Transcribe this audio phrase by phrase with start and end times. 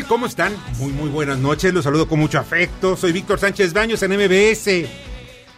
[0.00, 0.08] Tal?
[0.08, 0.52] ¿Cómo están?
[0.78, 1.72] Muy, muy buenas noches.
[1.72, 2.96] Los saludo con mucho afecto.
[2.96, 4.88] Soy Víctor Sánchez Baños en MBS.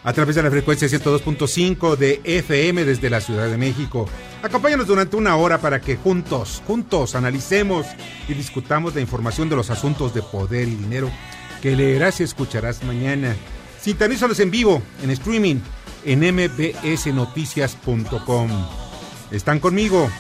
[0.05, 4.09] A través de la frecuencia 102.5 de FM desde la Ciudad de México.
[4.43, 7.87] Acompáñanos durante una hora para que juntos, juntos analicemos
[8.29, 11.09] y discutamos la información de los asuntos de poder y dinero
[11.61, 13.37] que leerás y escucharás mañana.
[13.81, 15.61] Sintonízanos en vivo, en streaming,
[16.05, 18.51] en mbsnoticias.com.
[19.31, 20.11] Están conmigo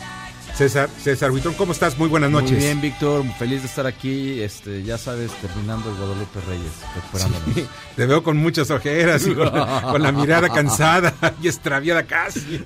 [0.56, 1.97] César, César Huitrón, ¿cómo estás?
[1.97, 2.53] Muy buenas noches.
[2.53, 7.67] Muy bien, Víctor, feliz de estar aquí, este, ya sabes, terminando el Guadalupe Reyes, sí,
[7.97, 9.48] te veo con muchas ojeras y con,
[9.91, 12.62] con, la mirada cansada y extraviada casi.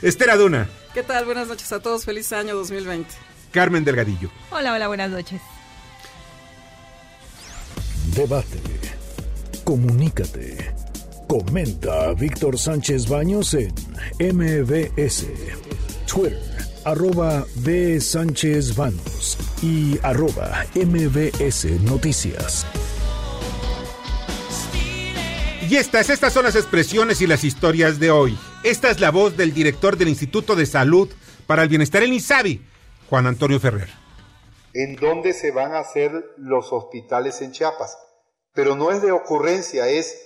[0.00, 0.68] Esther Aduna.
[0.94, 1.24] ¿Qué tal?
[1.24, 3.12] Buenas noches a todos, feliz año 2020.
[3.50, 4.30] Carmen Delgadillo.
[4.50, 5.40] Hola, hola, buenas noches.
[8.14, 8.60] Debate.
[9.64, 10.72] Comunícate.
[11.26, 13.74] Comenta a Víctor Sánchez Baños en
[14.18, 15.26] MBS,
[16.06, 16.47] Twitter
[16.88, 18.00] arroba B.
[18.00, 22.66] Sánchez Vanos y arroba MBS Noticias.
[25.68, 28.38] Y estas, estas son las expresiones y las historias de hoy.
[28.62, 31.10] Esta es la voz del director del Instituto de Salud
[31.46, 32.62] para el Bienestar, el INSABI,
[33.10, 33.90] Juan Antonio Ferrer.
[34.72, 37.98] ¿En dónde se van a hacer los hospitales en Chiapas?
[38.54, 40.18] Pero no es de ocurrencia, es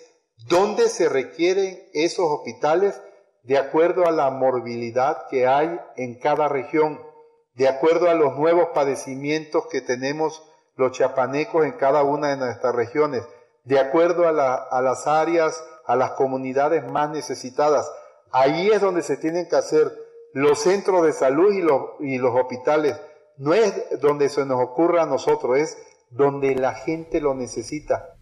[0.46, 2.94] dónde se requieren esos hospitales
[3.42, 7.00] de acuerdo a la morbilidad que hay en cada región,
[7.54, 10.42] de acuerdo a los nuevos padecimientos que tenemos
[10.76, 13.22] los chiapanecos en cada una de nuestras regiones,
[13.64, 17.90] de acuerdo a las áreas, a las comunidades más necesitadas.
[18.30, 19.92] Ahí es donde se tienen que hacer
[20.32, 22.98] los centros de salud y los, y los hospitales.
[23.36, 25.78] No es donde se nos ocurra a nosotros, es
[26.10, 28.16] donde la gente lo necesita.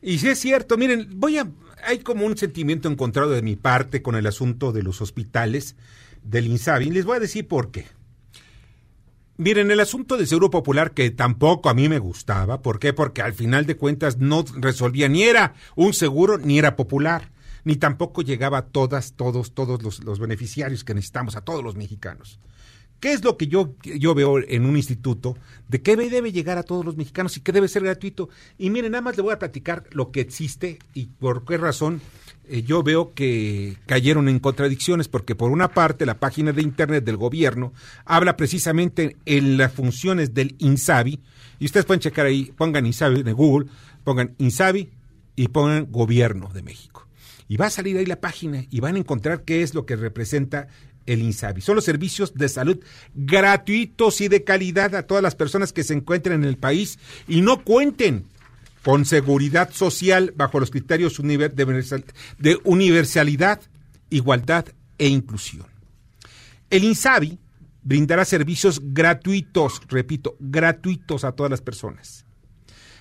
[0.00, 1.46] Y si es cierto, miren, voy a
[1.84, 5.76] hay como un sentimiento encontrado de mi parte con el asunto de los hospitales
[6.22, 6.90] del INSABI.
[6.90, 7.86] Les voy a decir por qué.
[9.36, 12.92] Miren, el asunto del Seguro Popular, que tampoco a mí me gustaba, ¿por qué?
[12.92, 17.30] Porque al final de cuentas no resolvía, ni era un seguro, ni era popular,
[17.62, 21.76] ni tampoco llegaba a todas, todos, todos los, los beneficiarios que necesitamos, a todos los
[21.76, 22.40] mexicanos.
[23.00, 25.36] ¿Qué es lo que yo, yo veo en un instituto?
[25.68, 28.28] ¿De qué debe llegar a todos los mexicanos y qué debe ser gratuito?
[28.58, 32.00] Y miren, nada más le voy a platicar lo que existe y por qué razón
[32.48, 37.04] eh, yo veo que cayeron en contradicciones, porque por una parte la página de internet
[37.04, 37.72] del gobierno
[38.04, 41.20] habla precisamente en las funciones del INSABI,
[41.60, 43.68] y ustedes pueden checar ahí, pongan INSABI en Google,
[44.02, 44.88] pongan INSABI
[45.36, 47.06] y pongan Gobierno de México.
[47.48, 49.96] Y va a salir ahí la página y van a encontrar qué es lo que
[49.96, 50.68] representa
[51.08, 51.60] el INSABI.
[51.62, 52.78] Son los servicios de salud
[53.14, 57.40] gratuitos y de calidad a todas las personas que se encuentren en el país y
[57.40, 58.26] no cuenten
[58.84, 63.60] con seguridad social bajo los criterios de universalidad,
[64.10, 64.66] igualdad
[64.98, 65.66] e inclusión.
[66.70, 67.38] El INSABI
[67.82, 72.26] brindará servicios gratuitos, repito, gratuitos a todas las personas.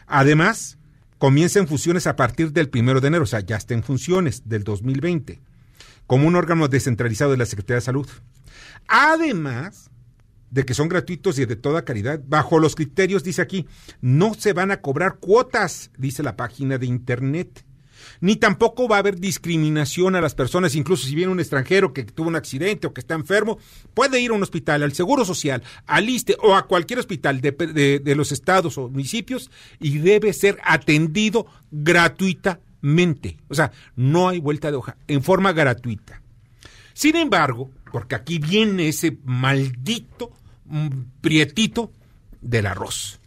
[0.08, 0.78] Además,
[1.18, 4.48] comienza en funciones a partir del primero de enero, o sea, ya está en funciones
[4.48, 5.42] del 2020
[6.08, 8.08] como un órgano descentralizado de la Secretaría de Salud.
[8.88, 9.92] Además
[10.50, 13.68] de que son gratuitos y de toda calidad, bajo los criterios, dice aquí,
[14.02, 17.66] no se van a cobrar cuotas, dice la página de Internet.
[18.22, 22.04] Ni tampoco va a haber discriminación a las personas, incluso si viene un extranjero que
[22.04, 23.58] tuvo un accidente o que está enfermo,
[23.94, 27.52] puede ir a un hospital, al Seguro Social, al ISTE o a cualquier hospital de,
[28.00, 32.67] de los estados o municipios y debe ser atendido gratuitamente
[33.50, 36.22] O sea, no hay vuelta de hoja, en forma gratuita.
[36.94, 40.32] Sin embargo, porque aquí viene ese maldito
[40.66, 40.88] mm,
[41.22, 41.92] prietito
[42.42, 43.20] del arroz.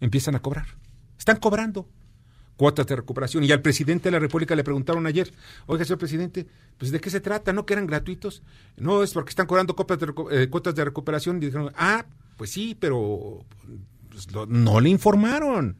[0.00, 0.66] Empiezan a cobrar.
[1.18, 1.88] Están cobrando.
[2.56, 3.44] cuotas de recuperación.
[3.44, 5.30] Y al presidente de la República le preguntaron ayer,
[5.66, 6.46] oiga, señor presidente,
[6.78, 7.52] pues ¿de qué se trata?
[7.52, 8.42] ¿No que eran gratuitos?
[8.78, 9.76] No, es porque están cobrando
[10.30, 11.36] eh, cuotas de recuperación.
[11.36, 12.06] Y dijeron, ah,
[12.38, 13.44] pues sí, pero
[14.08, 15.76] pues, no le informaron.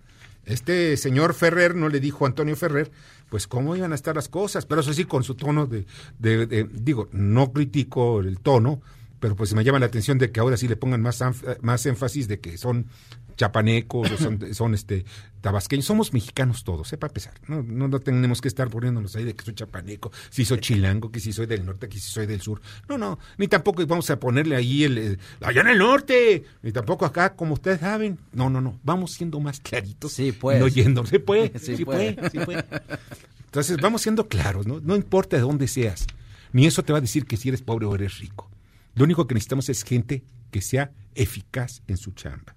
[0.46, 2.90] Este señor Ferrer no le dijo a Antonio Ferrer,
[3.28, 5.86] pues cómo iban a estar las cosas, pero eso sí, con su tono de,
[6.18, 8.80] de digo, no critico el tono,
[9.20, 11.22] pero pues me llama la atención de que ahora sí le pongan más,
[11.62, 12.86] más énfasis de que son
[13.36, 14.08] chapanecos,
[14.52, 15.04] son, este
[15.40, 19.44] tabasqueños, somos mexicanos todos, sepa para No, no, tenemos que estar poniéndonos ahí de que
[19.44, 22.60] soy chapaneco, si soy chilango, que si soy del norte, que si soy del sur.
[22.88, 27.04] No, no, ni tampoco vamos a ponerle ahí el, allá en el norte, ni tampoco
[27.04, 28.18] acá, como ustedes saben.
[28.32, 30.12] No, no, no, vamos siendo más claritos.
[30.12, 30.60] Sí, pues.
[30.88, 32.64] No se puede, sí, puede, sí puede.
[33.44, 34.80] Entonces, vamos siendo claros, ¿no?
[34.80, 36.06] No importa de dónde seas,
[36.52, 38.50] ni eso te va a decir que si eres pobre o eres rico.
[38.94, 42.55] Lo único que necesitamos es gente que sea eficaz en su chamba.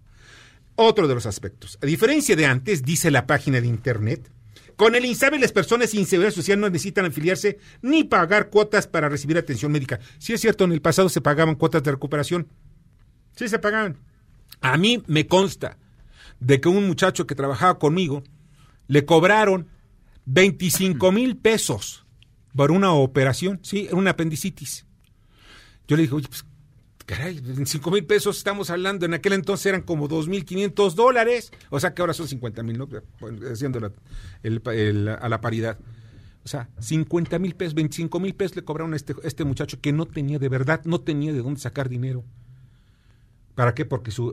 [0.81, 1.77] Otro de los aspectos.
[1.81, 4.31] A diferencia de antes, dice la página de Internet,
[4.77, 9.09] con el INSABE las personas sin seguridad social no necesitan afiliarse ni pagar cuotas para
[9.09, 9.99] recibir atención médica.
[10.19, 12.47] Sí es cierto, en el pasado se pagaban cuotas de recuperación.
[13.35, 13.97] Sí se pagaban.
[14.61, 15.77] A mí me consta
[16.39, 18.23] de que un muchacho que trabajaba conmigo
[18.87, 19.67] le cobraron
[20.23, 22.05] 25 mil pesos
[22.55, 24.85] por una operación, sí, una apendicitis.
[25.89, 26.45] Yo le dije, oye, pues
[27.09, 31.79] caray, en 5 mil pesos estamos hablando, en aquel entonces eran como 2.500 dólares, o
[31.79, 32.87] sea que ahora son 50 mil, ¿no?
[33.51, 35.79] Haciendo a la paridad.
[36.45, 39.91] O sea, 50 mil pesos, 25 mil pesos le cobraron a este, este muchacho que
[39.91, 42.23] no tenía de verdad, no tenía de dónde sacar dinero.
[43.55, 43.85] ¿Para qué?
[43.85, 44.31] Porque, su,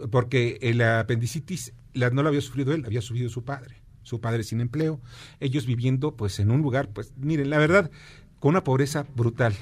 [0.61, 3.76] el apendicitis la, no lo había sufrido él, había sufrido su padre.
[4.02, 5.00] Su padre sin empleo,
[5.40, 7.90] ellos viviendo pues en un lugar, pues miren, la verdad,
[8.38, 9.55] con una pobreza brutal.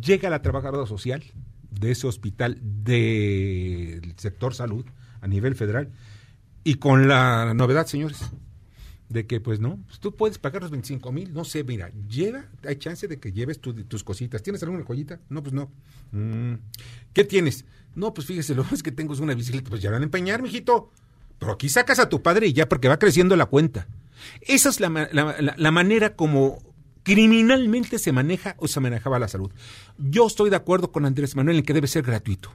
[0.00, 1.22] Llega la trabajadora social,
[1.70, 4.84] de ese hospital del sector salud
[5.20, 5.90] a nivel federal
[6.64, 8.18] y con la novedad, señores,
[9.08, 12.50] de que pues no, pues, tú puedes pagar los 25 mil, no sé, mira, llega,
[12.64, 14.42] hay chance de que lleves tus cositas.
[14.42, 15.20] ¿Tienes alguna joyita?
[15.28, 15.70] No, pues no.
[16.10, 16.54] Mm,
[17.12, 17.64] ¿Qué tienes?
[17.94, 20.42] No, pues fíjese, lo es que tengo es una bicicleta, pues ya van a empeñar,
[20.42, 20.90] mijito.
[21.38, 23.86] Pero aquí sacas a tu padre y ya porque va creciendo la cuenta.
[24.40, 26.58] Esa es la, la manera como
[27.06, 29.52] criminalmente se maneja o se manejaba la salud.
[29.96, 32.50] Yo estoy de acuerdo con Andrés Manuel en que debe ser gratuito.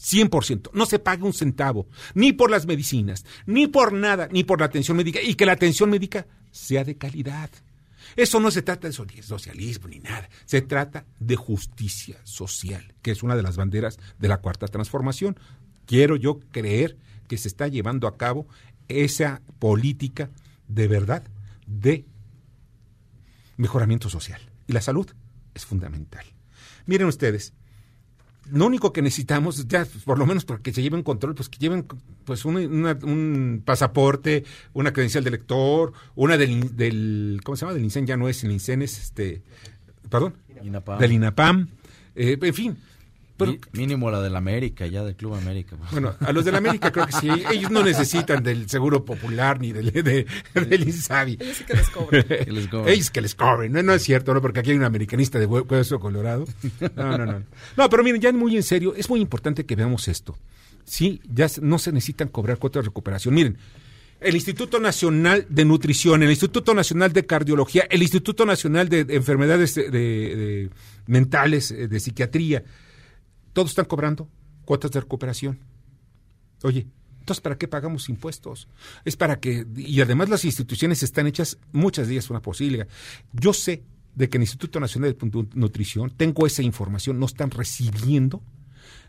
[0.00, 0.70] 100%.
[0.72, 4.66] No se pague un centavo, ni por las medicinas, ni por nada, ni por la
[4.66, 7.50] atención médica, y que la atención médica sea de calidad.
[8.16, 13.22] Eso no se trata de socialismo ni nada, se trata de justicia social, que es
[13.22, 15.38] una de las banderas de la cuarta transformación.
[15.86, 16.96] Quiero yo creer
[17.28, 18.48] que se está llevando a cabo
[18.88, 20.30] esa política
[20.66, 21.22] de verdad
[21.68, 22.06] de
[23.58, 24.40] mejoramiento social.
[24.66, 25.06] Y la salud
[25.54, 26.24] es fundamental.
[26.86, 27.52] Miren ustedes,
[28.50, 31.58] lo único que necesitamos, ya por lo menos para que se lleven control, pues que
[31.58, 31.86] lleven
[32.24, 37.74] pues un, pasaporte, una credencial de lector, una del, del, ¿cómo se llama?
[37.74, 39.42] Del INSEN, ya no es el INSEN, es este,
[40.08, 40.34] perdón,
[40.98, 41.68] del INAPAM,
[42.14, 42.76] eh, en fin,
[43.72, 45.76] mínimo la del América, ya del Club América.
[45.92, 47.28] Bueno, a los del América creo que sí.
[47.52, 51.38] Ellos no necesitan del Seguro Popular ni del, de, del Insabi.
[51.40, 52.26] Ellos sí que les cobren.
[52.86, 53.72] Ellos que les cobren.
[53.72, 54.40] No, no es cierto, ¿no?
[54.40, 56.44] Porque aquí hay un americanista de hueso colorado.
[56.96, 57.42] No, no, no.
[57.76, 60.36] No, pero miren, ya muy en serio, es muy importante que veamos esto.
[60.84, 63.34] Sí, ya no se necesitan cobrar cuotas de recuperación.
[63.34, 63.58] Miren,
[64.20, 69.74] el Instituto Nacional de Nutrición, el Instituto Nacional de Cardiología, el Instituto Nacional de, Enfermedades
[69.76, 70.70] de,
[71.06, 72.64] Mentales, eh, de Psiquiatría,
[73.58, 74.28] todos están cobrando
[74.64, 75.58] cuotas de recuperación.
[76.62, 76.86] Oye,
[77.18, 78.68] entonces, ¿para qué pagamos impuestos?
[79.04, 82.86] Es para que, y además las instituciones están hechas muchas de ellas una posible.
[83.32, 83.82] Yo sé
[84.14, 88.44] de que el Instituto Nacional de Nutrición, tengo esa información, no están recibiendo,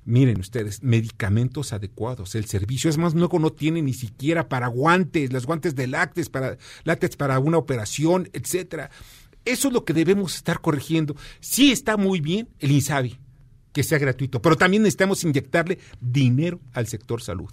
[0.04, 2.34] miren ustedes, medicamentos adecuados.
[2.34, 6.28] El servicio, es más, luego no tiene ni siquiera para guantes, los guantes de lácteos,
[6.30, 8.90] para, lácteos para una operación, etcétera.
[9.46, 11.16] Eso es lo que debemos estar corrigiendo.
[11.40, 13.20] Sí está muy bien el INSABI,
[13.72, 17.50] que sea gratuito, pero también necesitamos inyectarle dinero al sector salud.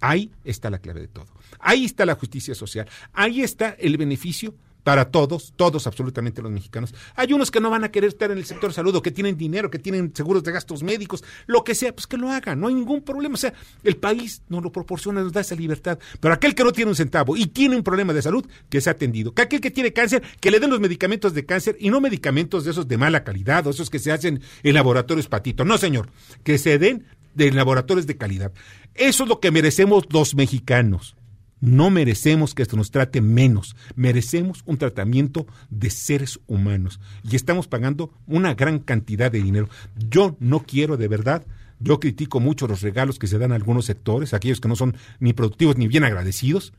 [0.00, 1.28] Ahí está la clave de todo.
[1.58, 2.88] Ahí está la justicia social.
[3.12, 6.94] Ahí está el beneficio para todos, todos absolutamente los mexicanos.
[7.16, 9.36] Hay unos que no van a querer estar en el sector salud o que tienen
[9.36, 12.68] dinero, que tienen seguros de gastos médicos, lo que sea, pues que lo hagan, no
[12.68, 13.34] hay ningún problema.
[13.34, 15.98] O sea, el país nos lo proporciona, nos da esa libertad.
[16.20, 18.92] Pero aquel que no tiene un centavo y tiene un problema de salud, que sea
[18.92, 19.32] atendido.
[19.32, 22.64] Que aquel que tiene cáncer, que le den los medicamentos de cáncer y no medicamentos
[22.64, 25.64] de esos de mala calidad o esos que se hacen en laboratorios patito.
[25.64, 26.10] No, señor,
[26.42, 28.52] que se den de laboratorios de calidad.
[28.94, 31.16] Eso es lo que merecemos los mexicanos.
[31.64, 37.68] No merecemos que esto nos trate menos, merecemos un tratamiento de seres humanos y estamos
[37.68, 39.70] pagando una gran cantidad de dinero.
[39.96, 41.46] Yo no quiero de verdad,
[41.80, 44.94] yo critico mucho los regalos que se dan a algunos sectores, aquellos que no son
[45.20, 46.74] ni productivos ni bien agradecidos,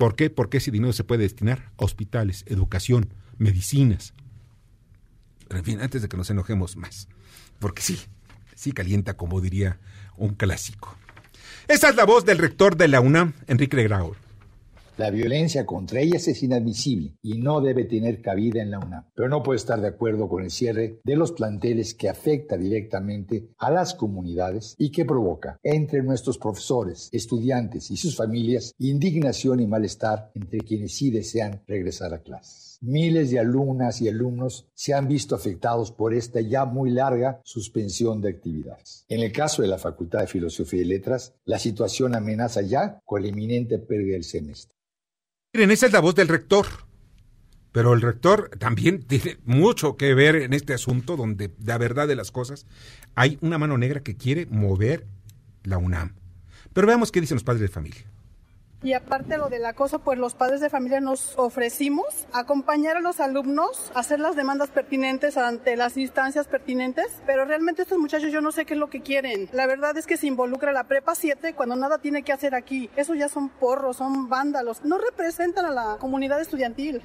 [0.00, 0.30] ¿Por qué?
[0.30, 4.14] Porque ese dinero se puede destinar a hospitales, educación, medicinas.
[5.46, 7.06] Pero en fin, antes de que nos enojemos más,
[7.58, 8.00] porque sí,
[8.54, 9.78] sí calienta, como diría
[10.16, 10.96] un clásico.
[11.70, 14.16] Esa es la voz del rector de la UNAM, Enrique Grau.
[14.96, 19.04] La violencia contra ellas es inadmisible y no debe tener cabida en la UNAM.
[19.14, 23.50] Pero no puedo estar de acuerdo con el cierre de los planteles que afecta directamente
[23.56, 29.68] a las comunidades y que provoca entre nuestros profesores, estudiantes y sus familias indignación y
[29.68, 32.69] malestar entre quienes sí desean regresar a clases.
[32.82, 38.22] Miles de alumnas y alumnos se han visto afectados por esta ya muy larga suspensión
[38.22, 39.04] de actividades.
[39.08, 43.20] En el caso de la Facultad de Filosofía y Letras, la situación amenaza ya con
[43.20, 44.74] la inminente pérdida del semestre.
[45.52, 46.66] Miren, esa es la voz del rector.
[47.72, 52.16] Pero el rector también tiene mucho que ver en este asunto donde la verdad de
[52.16, 52.66] las cosas
[53.14, 55.06] hay una mano negra que quiere mover
[55.64, 56.14] la UNAM.
[56.72, 58.10] Pero veamos qué dicen los padres de familia.
[58.82, 63.20] Y aparte lo del acoso, pues los padres de familia nos ofrecimos acompañar a los
[63.20, 68.52] alumnos, hacer las demandas pertinentes ante las instancias pertinentes, pero realmente estos muchachos yo no
[68.52, 69.50] sé qué es lo que quieren.
[69.52, 72.88] La verdad es que se involucra la prepa 7 cuando nada tiene que hacer aquí.
[72.96, 77.02] Eso ya son porros, son vándalos, no representan a la comunidad estudiantil.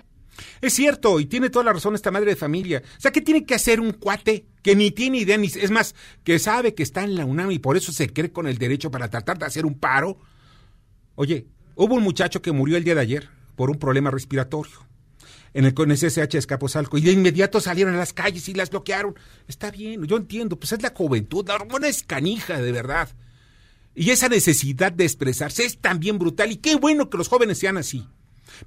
[0.62, 2.84] Es cierto, y tiene toda la razón esta madre de familia.
[2.98, 5.94] O sea, ¿qué tiene que hacer un cuate que ni tiene idea, ni es más,
[6.24, 8.92] que sabe que está en la UNAM y por eso se cree con el derecho
[8.92, 10.20] para tratar de hacer un paro?
[11.16, 14.86] Oye, Hubo un muchacho que murió el día de ayer por un problema respiratorio
[15.54, 19.16] en el, con SSH Escaposalco y de inmediato salieron a las calles y las bloquearon.
[19.48, 23.10] Está bien, yo entiendo, pues es la juventud, la hormona es canija, de verdad.
[23.94, 27.78] Y esa necesidad de expresarse es también brutal y qué bueno que los jóvenes sean
[27.78, 28.06] así.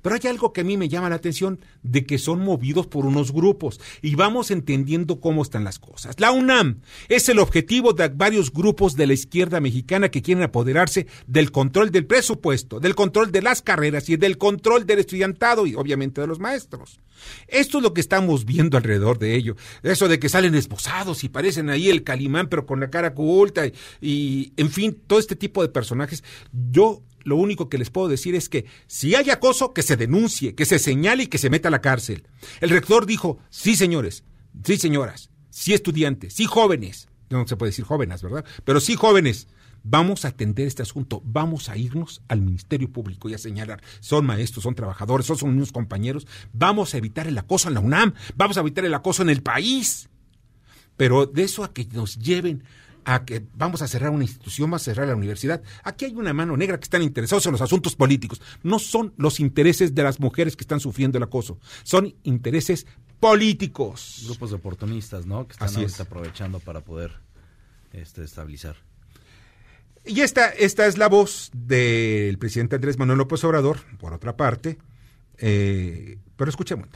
[0.02, 3.07] Pero hay algo que a mí me llama la atención, de que son movidos por
[3.07, 6.18] unos grupos y vamos entendiendo cómo están las cosas.
[6.18, 11.07] La UNAM es el objetivo de varios grupos de la izquierda mexicana que quieren apoderarse
[11.26, 15.75] del control del presupuesto, del control de las carreras y del control del estudiantado y
[15.75, 17.00] obviamente de los maestros.
[17.49, 19.57] Esto es lo que estamos viendo alrededor de ello.
[19.83, 23.66] Eso de que salen esposados y parecen ahí el calimán pero con la cara oculta
[23.66, 26.23] y, y en fin, todo este tipo de personajes.
[26.52, 30.54] Yo lo único que les puedo decir es que si hay acoso, que se denuncie,
[30.54, 32.26] que se señale y que se meta a la cárcel.
[32.60, 34.25] El rector dijo, sí señores,
[34.64, 38.44] sí señoras, sí estudiantes, sí jóvenes, no se puede decir jóvenes, ¿verdad?
[38.64, 39.48] Pero sí jóvenes,
[39.82, 44.26] vamos a atender este asunto, vamos a irnos al Ministerio Público y a señalar, son
[44.26, 48.14] maestros, son trabajadores, son, son unos compañeros, vamos a evitar el acoso en la UNAM,
[48.37, 50.08] vamos a evitar el acoso en el país.
[50.96, 52.64] Pero de eso a que nos lleven
[53.09, 55.62] a que vamos a cerrar una institución, vamos a cerrar la universidad.
[55.83, 58.43] Aquí hay una mano negra que están interesados en los asuntos políticos.
[58.62, 62.87] No son los intereses de las mujeres que están sufriendo el acoso, son intereses
[63.19, 64.25] políticos.
[64.27, 65.47] Grupos de oportunistas, ¿no?
[65.47, 67.12] Que están ahorita aprovechando para poder
[67.95, 68.77] este, estabilizar.
[70.05, 74.77] Y esta, esta es la voz del presidente Andrés Manuel López Obrador, por otra parte.
[75.38, 76.88] Eh, pero escuchemos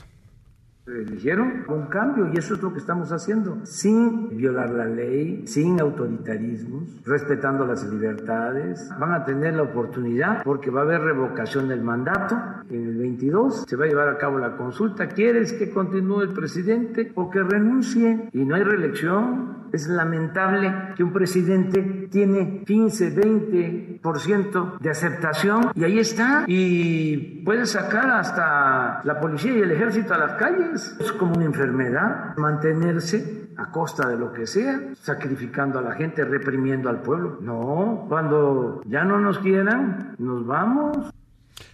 [0.87, 5.79] eligieron un cambio y eso es lo que estamos haciendo, sin violar la ley, sin
[5.79, 8.89] autoritarismos, respetando las libertades.
[8.99, 12.35] Van a tener la oportunidad porque va a haber revocación del mandato
[12.69, 15.07] en el 22, se va a llevar a cabo la consulta.
[15.07, 18.29] ¿Quieres que continúe el presidente o que renuncie?
[18.33, 19.62] Y no hay reelección.
[19.73, 27.65] Es lamentable que un presidente tiene 15, 20% de aceptación y ahí está y puede
[27.65, 33.49] sacar hasta la policía y el ejército a las calles es como una enfermedad mantenerse
[33.57, 37.39] a costa de lo que sea, sacrificando a la gente, reprimiendo al pueblo.
[37.41, 41.11] No, cuando ya no nos quieran, nos vamos.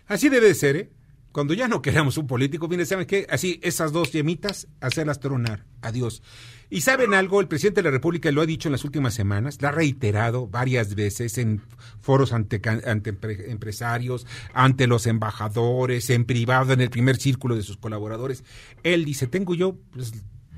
[0.07, 0.89] Así debe de ser, ¿eh?
[1.31, 3.27] Cuando ya no queramos un político, viene, ¿saben qué?
[3.29, 5.65] Así, esas dos yemitas, hacerlas tronar.
[5.81, 6.23] Adiós.
[6.71, 9.59] Y saben algo, el presidente de la República lo ha dicho en las últimas semanas,
[9.59, 11.63] lo ha reiterado varias veces en
[11.99, 13.17] foros ante, ante
[13.49, 18.43] empresarios, ante los embajadores, en privado, en el primer círculo de sus colaboradores.
[18.83, 20.13] Él dice, tengo yo, pues,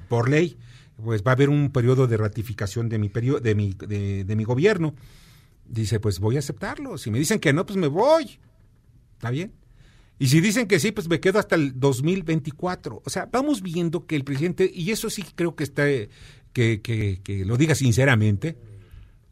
[0.10, 0.58] por ley,
[1.02, 4.36] pues va a haber un periodo de ratificación de mi, periodo, de mi, de, de
[4.36, 4.94] mi gobierno.
[5.66, 6.98] Dice, pues voy a aceptarlo.
[6.98, 8.38] Si me dicen que no, pues me voy.
[9.14, 9.54] ¿Está bien?
[10.22, 13.02] Y si dicen que sí, pues me quedo hasta el 2024.
[13.04, 15.86] O sea, vamos viendo que el presidente, y eso sí creo que está,
[16.54, 18.56] que, lo diga sinceramente,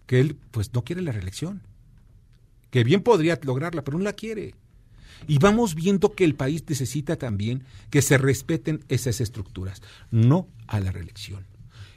[0.08, 1.62] que él pues no quiere la reelección.
[2.72, 4.56] Que bien podría lograrla, pero no la quiere.
[5.28, 10.80] Y vamos viendo que el país necesita también que se respeten esas estructuras, no a
[10.80, 11.46] la reelección.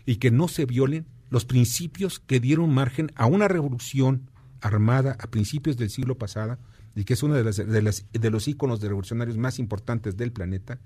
[0.05, 4.29] Y que no se violen los principios que dieron margen a una revolución
[4.61, 6.59] armada a principios del siglo pasado
[6.95, 10.33] y que es uno de, las, de, de los íconos de revolucionarios más importantes del
[10.33, 10.81] planeta,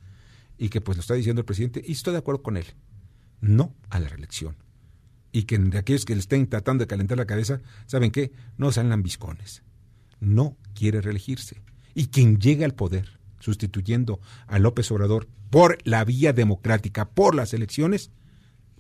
[0.59, 2.67] y que pues lo está diciendo el presidente, y estoy de acuerdo con él,
[3.41, 4.57] no a la reelección.
[5.33, 8.33] Y que de aquellos que le estén tratando de calentar la cabeza, ¿saben qué?
[8.57, 9.63] No sean lambiscones.
[10.19, 11.61] No quiere reelegirse.
[11.95, 17.53] Y quien llegue al poder sustituyendo a López Obrador por la vía democrática, por las
[17.53, 18.11] elecciones,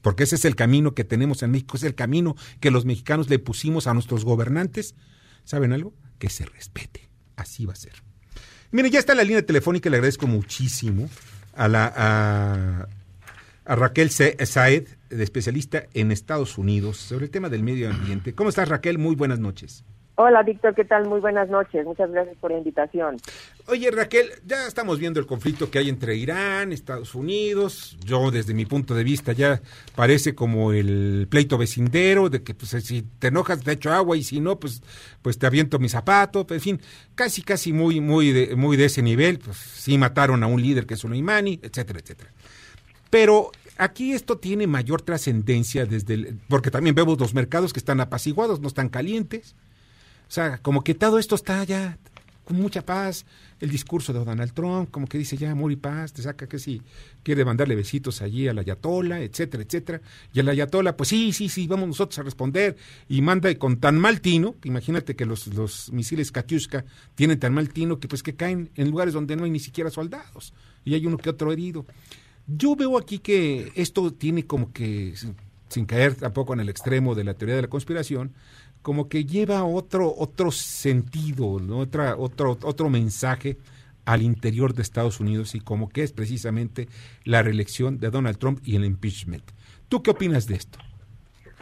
[0.02, 3.28] porque ese es el camino que tenemos en México, es el camino que los mexicanos
[3.28, 4.94] le pusimos a nuestros gobernantes,
[5.44, 5.94] ¿saben algo?
[6.18, 7.08] Que se respete.
[7.36, 7.92] Así va a ser.
[8.72, 11.08] Miren, ya está la línea telefónica, le agradezco muchísimo
[11.54, 12.88] a la a,
[13.64, 18.34] a Raquel Saed, especialista en Estados Unidos, sobre el tema del medio ambiente.
[18.34, 18.98] ¿Cómo estás, Raquel?
[18.98, 19.84] Muy buenas noches.
[20.18, 21.06] Hola, Víctor, ¿qué tal?
[21.06, 21.84] Muy buenas noches.
[21.84, 23.18] Muchas gracias por la invitación.
[23.66, 27.98] Oye, Raquel, ya estamos viendo el conflicto que hay entre Irán, Estados Unidos.
[28.02, 29.60] Yo, desde mi punto de vista, ya
[29.94, 34.22] parece como el pleito vecindero, de que pues, si te enojas te echo agua y
[34.22, 34.82] si no, pues,
[35.20, 36.46] pues te aviento mi zapato.
[36.48, 36.80] En fin,
[37.14, 39.38] casi, casi muy, muy de, muy de ese nivel.
[39.38, 42.30] Pues sí mataron a un líder que es Soleimani, etcétera, etcétera.
[43.10, 48.00] Pero aquí esto tiene mayor trascendencia desde el, porque también vemos los mercados que están
[48.00, 49.54] apaciguados, no están calientes
[50.28, 51.98] o sea, como que todo esto está ya
[52.46, 53.26] con mucha paz.
[53.58, 56.58] El discurso de Donald Trump, como que dice ya amor y paz, te saca que
[56.58, 56.82] si
[57.22, 60.00] quiere mandarle besitos allí a la Ayatola, etcétera, etcétera.
[60.32, 62.76] Y a la Ayatola, pues sí, sí, sí, vamos nosotros a responder.
[63.08, 67.70] Y manda con tan mal tino, imagínate que los, los misiles Katyuska tienen tan mal
[67.70, 70.52] tino que pues que caen en lugares donde no hay ni siquiera soldados.
[70.84, 71.86] Y hay uno que otro herido.
[72.46, 75.14] Yo veo aquí que esto tiene como que,
[75.68, 78.34] sin caer tampoco en el extremo de la teoría de la conspiración,
[78.86, 81.78] como que lleva otro, otro sentido, ¿no?
[81.78, 83.56] Otra, otro, otro mensaje
[84.04, 86.86] al interior de Estados Unidos y como que es precisamente
[87.24, 89.42] la reelección de Donald Trump y el impeachment.
[89.88, 90.78] ¿Tú qué opinas de esto?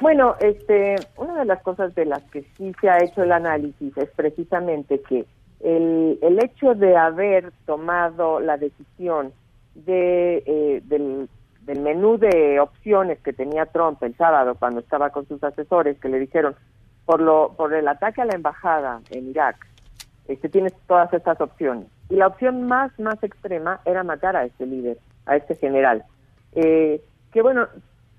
[0.02, 3.97] Bueno, este, una de las cosas de las que sí se ha hecho el análisis
[3.97, 5.25] es precisamente que
[5.61, 9.33] el, el hecho de haber tomado la decisión
[9.75, 11.31] de, eh, del,
[11.62, 16.11] del menú de opciones que tenía Trump el sábado cuando estaba con sus asesores, que
[16.11, 16.54] le dijeron,
[17.06, 19.56] por, lo, por el ataque a la embajada en Irak,
[20.28, 21.87] este, tienes todas estas opciones.
[22.08, 26.04] Y la opción más, más extrema era matar a este líder, a este general.
[26.52, 27.66] Eh, que bueno,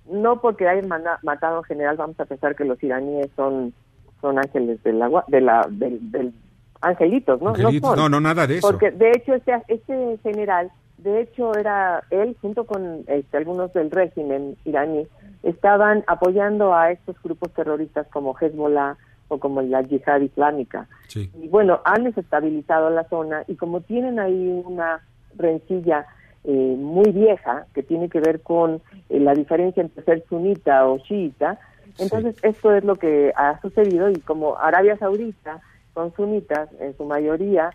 [0.10, 0.90] no porque hayan
[1.24, 3.74] matado a un general vamos a pensar que los iraníes son,
[4.22, 6.34] son ángeles del agua, de la, del,
[6.82, 7.54] angelitos, ¿no?
[7.96, 8.68] no, no, nada de eso.
[8.68, 13.92] Porque de hecho este, este general, de hecho era él junto con este, algunos del
[13.92, 15.08] régimen iraní,
[15.44, 20.88] estaban apoyando a estos grupos terroristas como Hezbollah o como la yihad islámica.
[21.16, 25.02] Y bueno, han desestabilizado la zona y como tienen ahí una
[25.36, 26.06] rencilla
[26.44, 31.00] eh, muy vieja que tiene que ver con eh, la diferencia entre ser sunita o
[31.00, 31.60] chiita,
[31.98, 35.62] entonces esto es lo que ha sucedido y como Arabia Saudita
[35.94, 37.72] son sunitas en su mayoría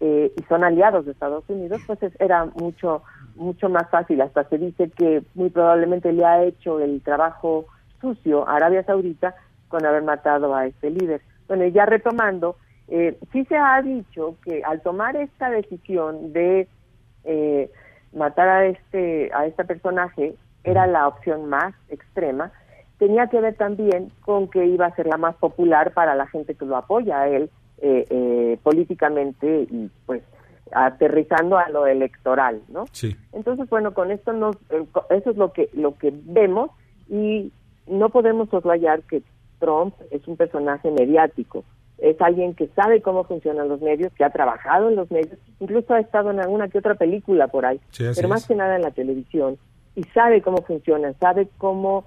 [0.00, 3.02] eh, y son aliados de Estados Unidos, pues era mucho
[3.38, 4.20] mucho más fácil.
[4.20, 7.66] Hasta se dice que muy probablemente le ha hecho el trabajo
[8.00, 9.34] sucio a Arabia Saudita
[9.68, 11.20] con haber matado a este líder.
[11.46, 12.56] Bueno, y ya retomando,
[12.88, 16.68] eh, sí se ha dicho que al tomar esta decisión de
[17.24, 17.70] eh,
[18.12, 20.34] matar a este a este personaje
[20.64, 22.52] era la opción más extrema,
[22.98, 26.54] tenía que ver también con que iba a ser la más popular para la gente
[26.54, 30.22] que lo apoya a él eh, eh políticamente y pues
[30.72, 32.86] aterrizando a lo electoral, ¿no?
[32.92, 33.16] Sí.
[33.32, 36.70] Entonces, bueno, con esto nos, eh, eso es lo que lo que vemos
[37.08, 37.52] y
[37.86, 39.22] no podemos soslayar que
[39.58, 41.64] Trump es un personaje mediático,
[41.98, 45.94] es alguien que sabe cómo funcionan los medios, que ha trabajado en los medios, incluso
[45.94, 47.80] ha estado en alguna que otra película por ahí,
[48.14, 49.58] pero más que nada en la televisión
[49.96, 52.04] y sabe cómo funcionan, sabe cómo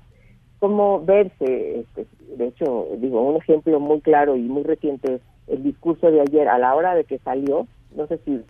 [0.59, 1.79] cómo verse.
[1.79, 2.05] Este,
[2.37, 6.47] de hecho, digo, un ejemplo muy claro y muy reciente es el discurso de ayer
[6.47, 8.43] a la hora de que salió no sé si,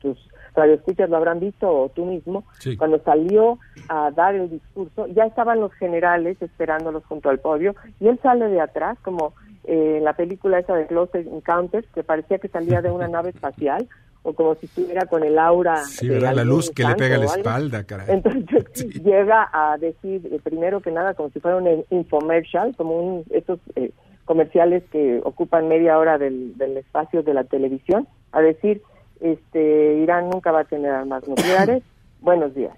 [0.00, 0.18] tus
[0.54, 2.44] radioescuchas lo habrán visto o tú mismo,
[2.78, 8.08] cuando salió a dar el discurso, ya estaban los generales esperándolos junto al podio y
[8.08, 12.38] él sale de atrás como eh, en la película esa de Close Encounters, que parecía
[12.38, 13.88] que salía de una nave espacial
[14.22, 17.18] o como si estuviera con el aura sí, de la luz que le pega a
[17.18, 18.06] la espalda, caray.
[18.08, 23.24] Entonces llega a decir, eh, primero que nada, como si fuera un infomercial, como un,
[23.30, 23.90] estos eh,
[24.24, 28.82] comerciales que ocupan media hora del, del espacio de la televisión, a decir,
[29.20, 31.82] este, Irán nunca va a tener armas nucleares,
[32.20, 32.76] buenos días.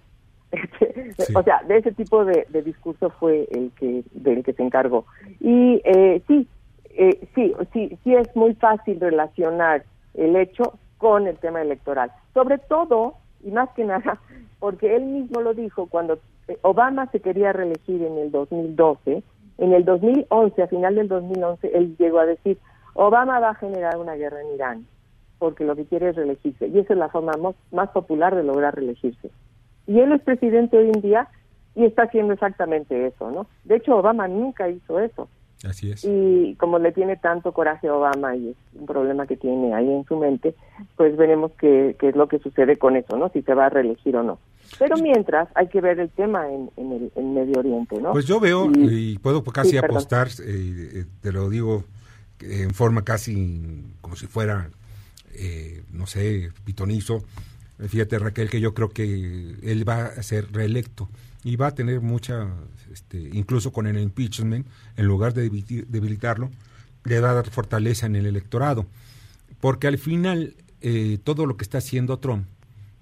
[1.34, 5.04] O sea, de ese tipo de, discurso fue el que del que se encargó.
[5.40, 6.48] Y eh, sí,
[6.90, 12.10] eh, sí, sí, sí es muy fácil relacionar el hecho con el tema electoral.
[12.32, 14.20] Sobre todo, y más que nada,
[14.60, 19.22] porque él mismo lo dijo cuando eh, Obama se quería reelegir en el 2012,
[19.58, 22.58] en el 2011, a final del 2011, él llegó a decir,
[22.94, 24.86] Obama va a generar una guerra en Irán
[25.38, 26.68] porque lo que quiere es reelegirse.
[26.68, 27.32] Y esa es la forma
[27.72, 29.30] más, popular de lograr reelegirse.
[29.86, 31.28] Y él es presidente hoy en día
[31.74, 33.46] y está haciendo exactamente eso, ¿no?
[33.64, 35.28] De hecho, Obama nunca hizo eso.
[35.66, 36.04] Así es.
[36.04, 39.90] Y como le tiene tanto coraje a Obama y es un problema que tiene ahí
[39.90, 40.54] en su mente,
[40.96, 43.28] pues veremos qué, qué es lo que sucede con eso, ¿no?
[43.30, 44.38] Si se va a reelegir o no.
[44.78, 48.12] Pero mientras hay que ver el tema en, en el en Medio Oriente, ¿no?
[48.12, 51.84] Pues yo veo y, Y- puedo casi Sí, apostar, eh, eh, te lo digo
[52.40, 54.70] en forma casi como si fuera,
[55.34, 57.24] eh, no sé, pitonizo.
[57.88, 61.08] Fíjate Raquel que yo creo que él va a ser reelecto
[61.44, 62.48] y va a tener mucha,
[62.92, 65.42] este, incluso con el impeachment, en lugar de
[65.88, 66.50] debilitarlo,
[67.04, 68.86] le va a dar fortaleza en el electorado.
[69.60, 72.46] Porque al final eh, todo lo que está haciendo Trump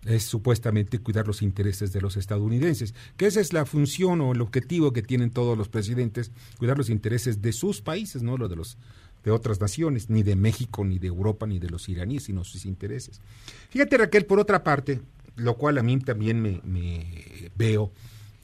[0.04, 4.40] es supuestamente cuidar los intereses de los estadounidenses, que esa es la función o el
[4.40, 8.56] objetivo que tienen todos los presidentes, cuidar los intereses de sus países, no los de
[8.56, 8.76] los
[9.24, 12.66] de otras naciones, ni de México, ni de Europa, ni de los iraníes, sino sus
[12.66, 13.22] intereses.
[13.70, 15.00] Fíjate Raquel, por otra parte,
[15.36, 17.90] lo cual a mí también me, me veo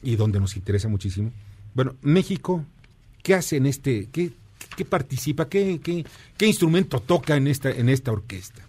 [0.03, 1.33] y donde nos interesa muchísimo.
[1.75, 2.65] Bueno, México,
[3.23, 4.33] ¿qué hace en este, qué,
[4.75, 6.07] qué participa, qué, qué,
[6.39, 8.67] qué instrumento toca en esta, en esta orquesta?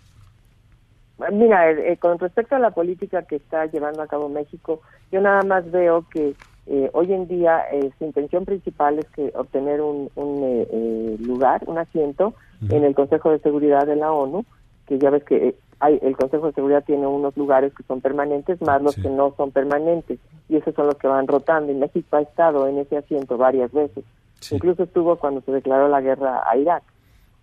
[1.32, 4.82] Mira, eh, con respecto a la política que está llevando a cabo México,
[5.12, 6.34] yo nada más veo que
[6.68, 11.18] eh, hoy en día eh, su intención principal es que obtener un, un, eh, eh,
[11.20, 12.34] lugar, un asiento
[12.70, 14.46] en el Consejo de Seguridad de la ONU,
[14.86, 18.02] que ya ves que eh, hay, el Consejo de Seguridad tiene unos lugares que son
[18.02, 19.02] permanentes, más los Sí.
[19.02, 21.72] que no son permanentes, y esos son los que van rotando.
[21.72, 24.04] Y México ha estado en ese asiento varias veces.
[24.40, 24.56] Sí.
[24.56, 26.84] Incluso estuvo cuando se declaró la guerra a Irak.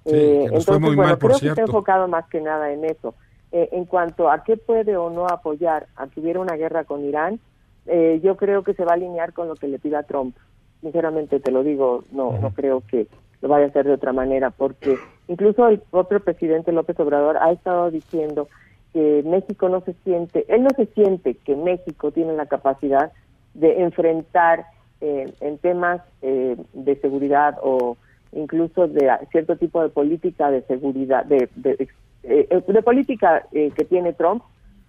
[0.07, 1.62] Sí, muy bueno, mal, por creo que está cierto.
[1.62, 3.14] enfocado más que nada en eso.
[3.50, 7.04] Eh, en cuanto a qué puede o no apoyar a que hubiera una guerra con
[7.04, 7.40] Irán,
[7.87, 10.37] eh, yo creo que se va a alinear con lo que le pida Trump.
[10.82, 13.06] Sinceramente te lo digo, no, no creo que
[13.40, 14.96] lo vaya a hacer de otra manera, porque
[15.28, 18.48] incluso el propio presidente López Obrador ha estado diciendo
[18.92, 23.12] que México no se siente, él no se siente que México tiene la capacidad
[23.54, 24.66] de enfrentar
[25.00, 27.96] eh, en temas eh, de seguridad o
[28.32, 31.88] incluso de cierto tipo de política de seguridad, de, de,
[32.22, 34.42] eh, de política eh, que tiene Trump,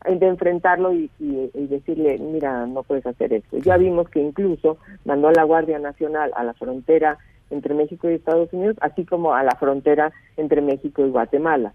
[0.06, 3.58] eh, de enfrentarlo y, y- y decirle, mira, no puedes hacer esto.
[3.60, 7.18] Ya vimos que incluso mandó a la Guardia Nacional a la frontera
[7.50, 11.74] entre México y Estados Unidos, así como a la frontera entre México y Guatemala,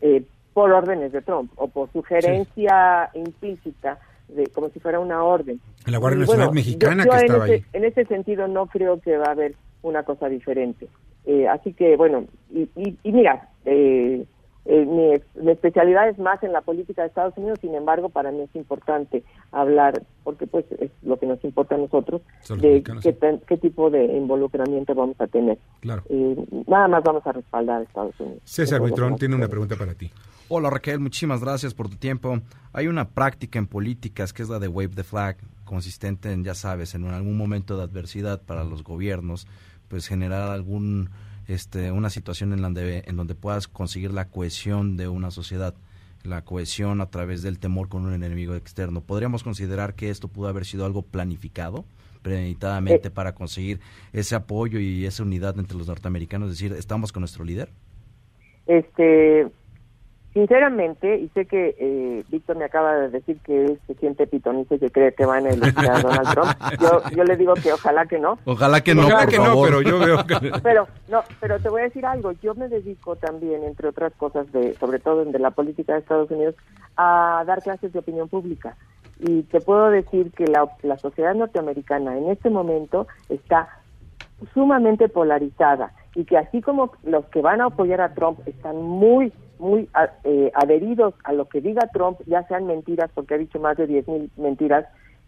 [0.00, 5.60] eh, por órdenes de Trump o por sugerencia implícita, de, como si fuera una orden.
[5.86, 7.64] La Guardia Nacional bueno, Mexicana yo- yo que en estaba ese- ahí.
[7.72, 10.86] En ese sentido no creo que va a haber una cosa diferente.
[11.26, 14.24] Eh, así que, bueno, y, y- y mira, eh,
[14.66, 18.30] eh, mi, mi especialidad es más en la política de Estados Unidos, sin embargo, para
[18.30, 19.22] mí es importante
[19.52, 22.82] hablar, porque pues es lo que nos importa a nosotros, de
[23.46, 25.58] qué, tipo de involucramiento vamos a tener.
[25.80, 26.02] Claro.
[26.08, 28.40] Eh, nada más vamos a respaldar a Estados Unidos.
[28.44, 30.10] César Buitrón tiene una pregunta para ti.
[30.48, 32.40] Hola Raquel, muchísimas gracias por tu tiempo.
[32.72, 36.54] Hay una práctica en políticas que es la de wave the flag, consistente en, ya
[36.54, 39.46] sabes, en algún momento de adversidad para los gobiernos,
[39.88, 41.08] pues generar algún,
[41.48, 45.74] este, una situación en donde, en donde puedas conseguir la cohesión de una sociedad,
[46.22, 49.00] la cohesión a través del temor con un enemigo externo.
[49.00, 51.84] ¿Podríamos considerar que esto pudo haber sido algo planificado?
[52.24, 53.10] premeditadamente Eh.
[53.10, 53.80] para conseguir
[54.12, 57.68] ese apoyo y esa unidad entre los norteamericanos, es decir, estamos con nuestro líder.
[58.66, 59.46] Este,
[60.34, 64.74] sinceramente, y sé que eh, Víctor me acaba de decir que él se siente pitonizo
[64.74, 66.50] y que cree que van a elegir a Donald Trump.
[66.80, 68.36] Yo, yo le digo que ojalá que no.
[68.44, 70.34] Ojalá que no, Ojalá por que no, pero yo veo que...
[70.62, 72.32] Pero no, pero te voy a decir algo.
[72.42, 76.30] Yo me dedico también, entre otras cosas, de, sobre todo de la política de Estados
[76.30, 76.56] Unidos,
[76.96, 78.76] a dar clases de opinión pública.
[79.20, 83.68] Y te puedo decir que la, la sociedad norteamericana en este momento está
[84.52, 89.32] sumamente polarizada y que así como los que van a apoyar a Trump están muy,
[89.58, 89.88] muy
[90.24, 93.86] eh, adheridos a lo que diga Trump, ya sean mentiras, porque ha dicho más de
[93.86, 94.86] 10 mil mentiras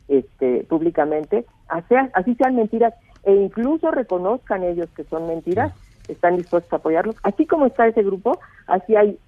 [0.08, 5.72] este, públicamente, así sean mentiras e incluso reconozcan ellos que son mentiras,
[6.08, 7.16] están dispuestos a apoyarlos.
[7.22, 9.18] Así como está ese grupo, así hay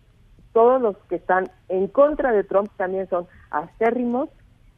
[0.53, 4.29] todos los que están en contra de Trump también son acérrimos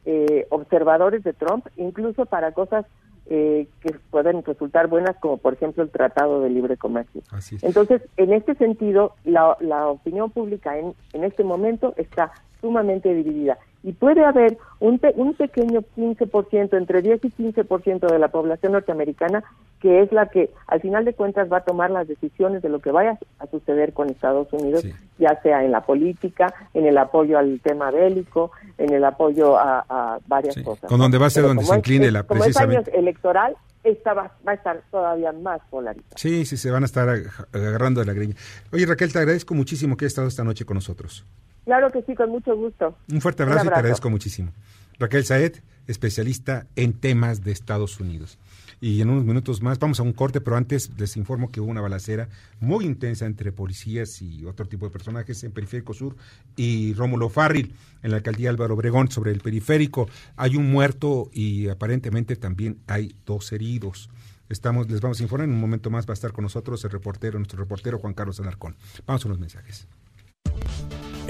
[0.05, 2.85] eh, observadores de Trump, incluso para cosas
[3.33, 7.21] eh, que pueden resultar buenas, como por ejemplo el Tratado de Libre Comercio.
[7.65, 13.57] Entonces, en este sentido, la, la opinión pública en, en este momento está sumamente dividida.
[13.83, 18.73] Y puede haber un, pe- un pequeño 15%, entre 10 y 15% de la población
[18.73, 19.43] norteamericana,
[19.81, 22.79] que es la que al final de cuentas va a tomar las decisiones de lo
[22.79, 24.93] que vaya a suceder con Estados Unidos, Sí.
[25.17, 29.83] ya sea en la política, en el apoyo al tema bélico, en el apoyo a,
[29.89, 30.87] a varias Sí, cosas.
[30.89, 33.55] con donde va a ser Pero donde se incline es- la- Como es año electoral,
[33.83, 36.15] esta va, va a estar todavía más polarizada.
[36.15, 38.35] Sí, sí, se van a estar ag- agarrando de la greña.
[38.71, 41.25] Oye, Raquel, te agradezco muchísimo que hayas estado esta noche con nosotros.
[41.65, 42.95] Claro que sí, con mucho gusto.
[43.11, 44.51] Un fuerte Un abrazo, y te agradezco muchísimo.
[44.99, 45.53] Raquel Saed,
[45.87, 48.37] especialista en temas de Estados Unidos.
[48.81, 51.69] Y en unos minutos más vamos a un corte, pero antes les informo que hubo
[51.69, 52.27] una balacera
[52.59, 56.17] muy intensa entre policías y otro tipo de personajes en Periférico Sur
[56.55, 60.09] y Rómulo Farril en la alcaldía Álvaro Obregón sobre el periférico.
[60.35, 64.09] Hay un muerto y aparentemente también hay dos heridos.
[64.49, 65.47] Estamos, les vamos a informar.
[65.47, 68.39] En un momento más va a estar con nosotros el reportero, nuestro reportero Juan Carlos
[68.39, 68.75] Alarcón.
[69.05, 69.87] Vamos a unos mensajes.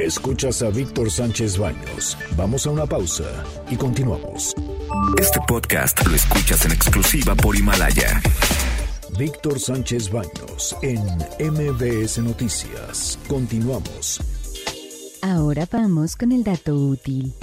[0.06, 2.18] Escuchas a Víctor Sánchez Baños.
[2.36, 3.24] Vamos a una pausa
[3.70, 4.56] y continuamos.
[5.20, 8.20] Este podcast lo escuchas en exclusiva por Himalaya.
[9.20, 11.04] Víctor Sánchez Baños en
[11.40, 13.20] MBS Noticias.
[13.28, 14.20] Continuamos.
[15.22, 17.34] Ahora vamos con el dato útil.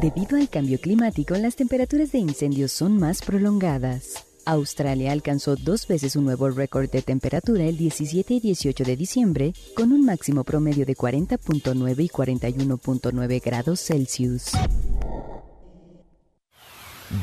[0.00, 4.29] Debido al cambio climático, las temperaturas de incendios son más prolongadas.
[4.44, 9.52] Australia alcanzó dos veces un nuevo récord de temperatura el 17 y 18 de diciembre,
[9.74, 14.52] con un máximo promedio de 40.9 y 41.9 grados Celsius.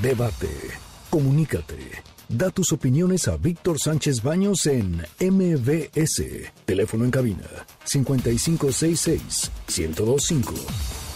[0.02, 0.50] Debate.
[1.10, 1.78] Comunícate.
[2.28, 6.24] Da tus opiniones a Víctor Sánchez Baños en MBS.
[6.66, 7.48] Teléfono en cabina
[7.86, 11.07] 5566 1025.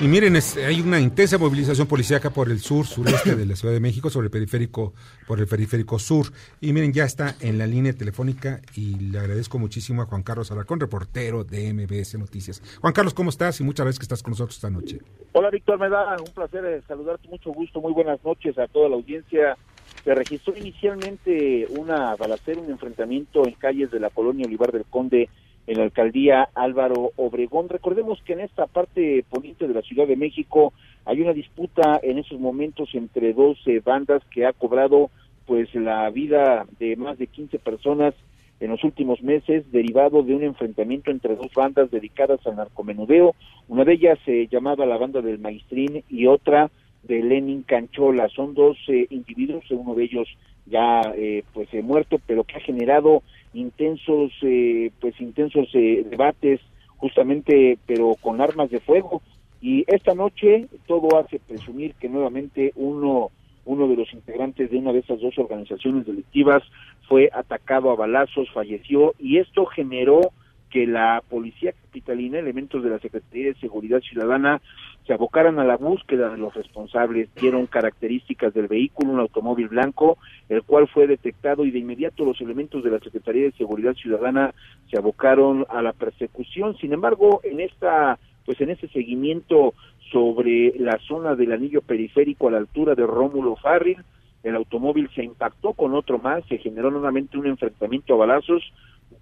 [0.00, 3.80] Y miren, hay una intensa movilización policíaca por el sur, sureste de la Ciudad de
[3.80, 4.92] México, sobre el periférico,
[5.26, 6.26] por el periférico sur.
[6.60, 10.52] Y miren, ya está en la línea telefónica y le agradezco muchísimo a Juan Carlos
[10.52, 12.62] Alarcón, reportero de MBS Noticias.
[12.80, 13.60] Juan Carlos, ¿cómo estás?
[13.60, 15.00] Y muchas gracias que estás con nosotros esta noche.
[15.32, 18.88] Hola, Víctor, me da un placer eh, saludarte, mucho gusto, muy buenas noches a toda
[18.88, 19.56] la audiencia.
[20.04, 25.28] Se registró inicialmente una balacera, un enfrentamiento en calles de la colonia Olivar del Conde
[25.68, 27.68] en la alcaldía Álvaro Obregón.
[27.68, 30.72] Recordemos que en esta parte poniente de la Ciudad de México
[31.04, 35.10] hay una disputa en esos momentos entre dos bandas que ha cobrado
[35.46, 38.14] pues la vida de más de 15 personas
[38.60, 43.34] en los últimos meses derivado de un enfrentamiento entre dos bandas dedicadas al narcomenudeo,
[43.68, 46.70] una de ellas eh, llamada la banda del Maestrín y otra
[47.02, 48.28] de Lenin Canchola.
[48.30, 50.28] Son dos eh, individuos, uno de ellos
[50.66, 53.22] ya eh, pues eh, muerto, pero que ha generado
[53.54, 56.60] intensos eh, pues intensos eh, debates
[56.96, 59.22] justamente pero con armas de fuego.
[59.60, 63.30] Y esta noche todo hace presumir que nuevamente uno
[63.64, 66.62] uno de los integrantes de una de esas dos organizaciones delictivas
[67.06, 70.32] fue atacado a balazos, falleció y esto generó
[70.70, 74.60] que la policía capitalina, elementos de la Secretaría de Seguridad Ciudadana,
[75.06, 80.18] se abocaran a la búsqueda de los responsables, dieron características del vehículo, un automóvil blanco,
[80.48, 84.52] el cual fue detectado y de inmediato los elementos de la Secretaría de Seguridad Ciudadana
[84.90, 86.76] se abocaron a la persecución.
[86.76, 89.74] Sin embargo, en esta pues en ese seguimiento
[90.10, 93.98] sobre la zona del anillo periférico a la altura de Rómulo Farril,
[94.42, 98.62] el automóvil se impactó con otro más, se generó nuevamente un enfrentamiento a balazos,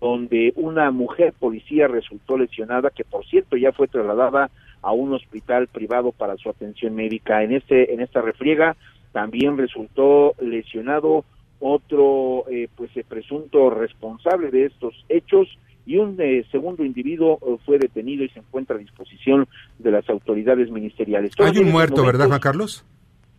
[0.01, 4.51] donde una mujer policía resultó lesionada, que por cierto ya fue trasladada
[4.83, 7.43] a un hospital privado para su atención médica.
[7.43, 8.77] En este en esta refriega
[9.13, 11.25] también resultó lesionado
[11.61, 15.49] otro eh, pues eh, presunto responsable de estos hechos
[15.87, 19.47] y un eh, segundo individuo fue detenido y se encuentra a disposición
[19.79, 21.33] de las autoridades ministeriales.
[21.39, 22.85] Hay un muerto, ¿verdad, Juan Carlos?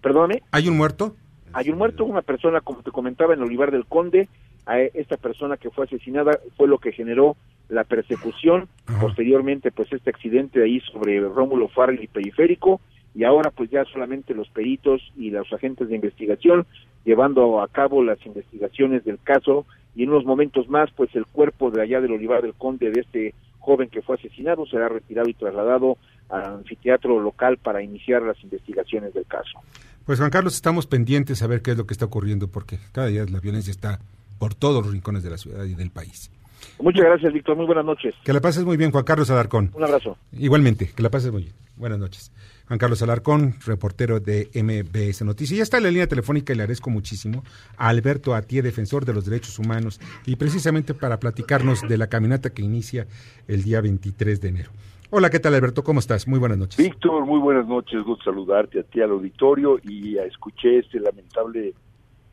[0.01, 0.41] Perdóname.
[0.51, 1.15] ¿Hay un muerto?
[1.53, 4.29] Hay un muerto, una persona, como te comentaba, en Olivar del Conde,
[4.67, 7.37] a esta persona que fue asesinada fue lo que generó
[7.69, 8.67] la persecución,
[9.01, 12.79] posteriormente pues este accidente ahí sobre Rómulo Farrell y Periférico,
[13.15, 16.67] y ahora pues ya solamente los peritos y los agentes de investigación
[17.03, 19.65] llevando a cabo las investigaciones del caso.
[19.95, 23.01] Y en unos momentos más pues el cuerpo de allá del Olivar del Conde de
[23.01, 25.97] este joven que fue asesinado será retirado y trasladado
[26.29, 29.59] al anfiteatro local para iniciar las investigaciones del caso.
[30.05, 33.07] Pues Juan Carlos, estamos pendientes a ver qué es lo que está ocurriendo porque cada
[33.07, 33.99] día la violencia está
[34.37, 36.31] por todos los rincones de la ciudad y del país.
[36.79, 37.55] Muchas gracias, Víctor.
[37.55, 38.13] Muy buenas noches.
[38.23, 39.71] Que la pases muy bien, Juan Carlos Alarcón.
[39.73, 40.17] Un abrazo.
[40.31, 41.55] Igualmente, que la pases muy bien.
[41.75, 42.31] Buenas noches.
[42.67, 45.57] Juan Carlos Alarcón, reportero de MBS Noticias.
[45.57, 47.43] Ya está en la línea telefónica y le agradezco muchísimo
[47.77, 52.49] a Alberto Atié, defensor de los derechos humanos, y precisamente para platicarnos de la caminata
[52.49, 53.07] que inicia
[53.47, 54.71] el día 23 de enero.
[55.09, 55.83] Hola, ¿qué tal Alberto?
[55.83, 56.27] ¿Cómo estás?
[56.27, 56.77] Muy buenas noches.
[56.77, 58.03] Víctor, muy buenas noches.
[58.03, 61.73] Gusto saludarte a ti, al auditorio, y escuché este lamentable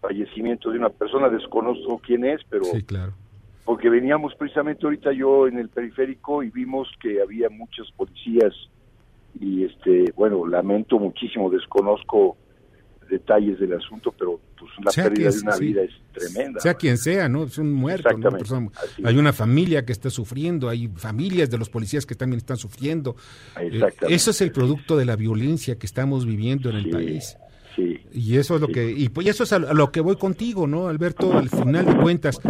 [0.06, 2.64] fallecimiento de una persona, desconozco quién es, pero...
[2.64, 3.12] Sí, claro.
[3.64, 8.52] Porque veníamos precisamente ahorita yo en el periférico y vimos que había muchos policías
[9.40, 12.36] y este, bueno, lamento muchísimo, desconozco
[13.08, 16.60] detalles del asunto, pero pues la pérdida de una vida es tremenda.
[16.60, 17.44] Sea quien sea, ¿no?
[17.44, 18.08] Es un muerto,
[19.04, 23.16] Hay una familia que está sufriendo, hay familias de los policías que también están sufriendo.
[23.60, 27.36] Eh, eso es el producto de la violencia que estamos viviendo en el país.
[28.14, 30.86] Y eso es lo que, y pues eso es a lo que voy contigo, ¿no,
[30.86, 31.36] Alberto?
[31.36, 32.40] Al final de cuentas,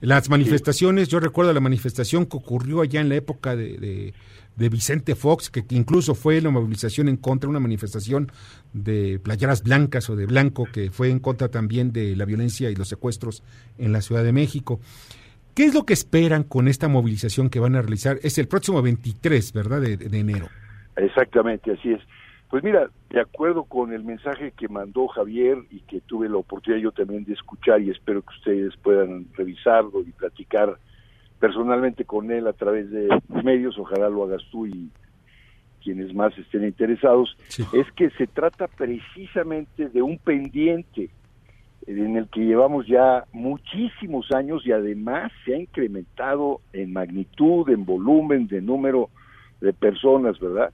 [0.00, 4.12] las manifestaciones, yo recuerdo la manifestación que ocurrió allá en la época de,
[4.56, 8.30] de Vicente Fox, que incluso fue la movilización en contra, una manifestación
[8.72, 12.74] de playeras blancas o de blanco, que fue en contra también de la violencia y
[12.74, 13.42] los secuestros
[13.78, 14.80] en la Ciudad de México.
[15.54, 18.18] ¿Qué es lo que esperan con esta movilización que van a realizar?
[18.22, 19.80] Es el próximo 23, ¿verdad?
[19.80, 20.48] De, enero.
[20.96, 22.00] Exactamente, así es.
[22.52, 26.82] Pues mira, de acuerdo con el mensaje que mandó Javier y que tuve la oportunidad
[26.82, 30.76] yo también de escuchar y espero que ustedes puedan revisarlo y platicar
[31.40, 33.08] personalmente con él a través de
[33.42, 34.90] medios, ojalá lo hagas tú y
[35.82, 37.34] quienes más estén interesados,
[37.72, 41.08] es que se trata precisamente de un pendiente
[41.86, 47.86] en el que llevamos ya muchísimos años y además se ha incrementado en magnitud, en
[47.86, 49.08] volumen, de número
[49.62, 50.70] de personas, ¿verdad?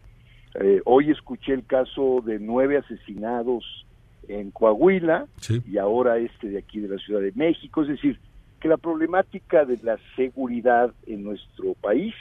[0.54, 3.87] Eh, hoy escuché el caso de nueve asesinados
[4.28, 5.26] en Coahuila
[5.66, 8.18] y ahora este de aquí de la Ciudad de México, es decir,
[8.61, 12.14] que la problemática de la seguridad en nuestro país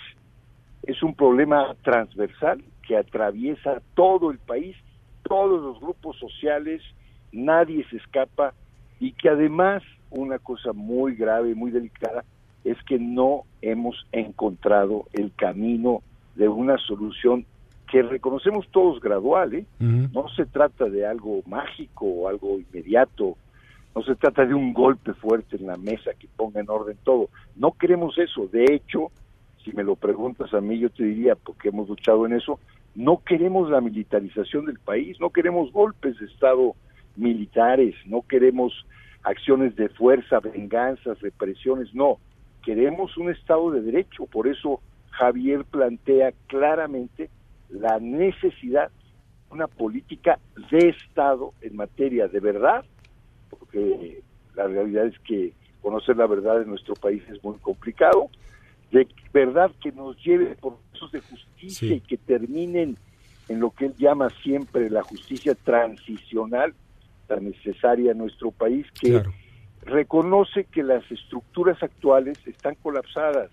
[0.83, 4.75] es un problema transversal que atraviesa todo el país,
[5.23, 6.81] todos los grupos sociales,
[7.31, 8.53] nadie se escapa
[8.99, 12.23] y que además una cosa muy grave, muy delicada,
[12.63, 16.01] es que no hemos encontrado el camino
[16.35, 17.45] de una solución
[17.89, 19.65] que reconocemos todos gradual, ¿eh?
[19.79, 23.37] no se trata de algo mágico o algo inmediato,
[23.95, 27.29] no se trata de un golpe fuerte en la mesa que ponga en orden todo,
[27.55, 29.11] no queremos eso, de hecho,
[29.63, 32.59] si me lo preguntas a mí yo te diría, porque hemos luchado en eso,
[32.93, 36.75] no queremos la militarización del país, no queremos golpes de Estado
[37.15, 38.85] militares, no queremos
[39.23, 42.17] acciones de fuerza, venganzas, represiones, no,
[42.63, 47.29] queremos un Estado de Derecho, por eso Javier plantea claramente
[47.69, 50.39] la necesidad de una política
[50.71, 52.85] de Estado en materia de verdad,
[53.49, 54.21] porque
[54.55, 58.29] la realidad es que conocer la verdad en nuestro país es muy complicado,
[58.91, 62.97] de verdad que nos lleve por procesos de justicia y que terminen
[63.49, 66.73] en lo que él llama siempre la justicia transicional,
[67.27, 69.23] tan necesaria en nuestro país, que
[69.81, 73.49] reconoce que las estructuras actuales están colapsadas.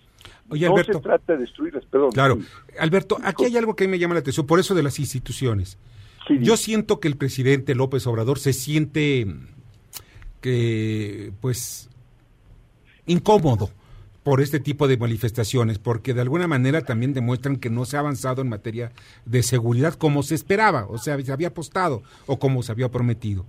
[0.49, 2.11] no se trata de destruirlas, perdón.
[2.11, 2.39] Claro.
[2.79, 5.77] Alberto, aquí hay algo que me llama la atención, por eso de las instituciones.
[6.41, 9.27] Yo siento que el presidente López Obrador se siente
[10.41, 11.89] que, pues,
[13.05, 13.69] incómodo
[14.23, 17.99] por este tipo de manifestaciones, porque de alguna manera también demuestran que no se ha
[17.99, 18.91] avanzado en materia
[19.25, 23.45] de seguridad como se esperaba, o sea, se había apostado o como se había prometido.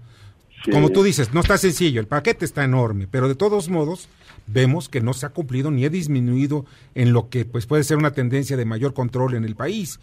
[0.73, 4.09] Como tú dices, no está sencillo, el paquete está enorme, pero de todos modos
[4.47, 7.97] vemos que no se ha cumplido ni ha disminuido en lo que pues puede ser
[7.97, 10.01] una tendencia de mayor control en el país.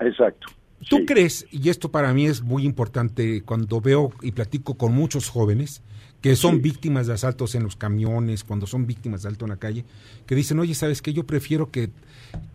[0.00, 0.48] Exacto.
[0.88, 5.28] ¿Tú crees, y esto para mí es muy importante cuando veo y platico con muchos
[5.28, 5.82] jóvenes,
[6.24, 9.58] que son víctimas de asaltos en los camiones, cuando son víctimas de asalto en la
[9.58, 9.84] calle,
[10.24, 11.12] que dicen, oye, ¿sabes qué?
[11.12, 11.90] Yo prefiero que,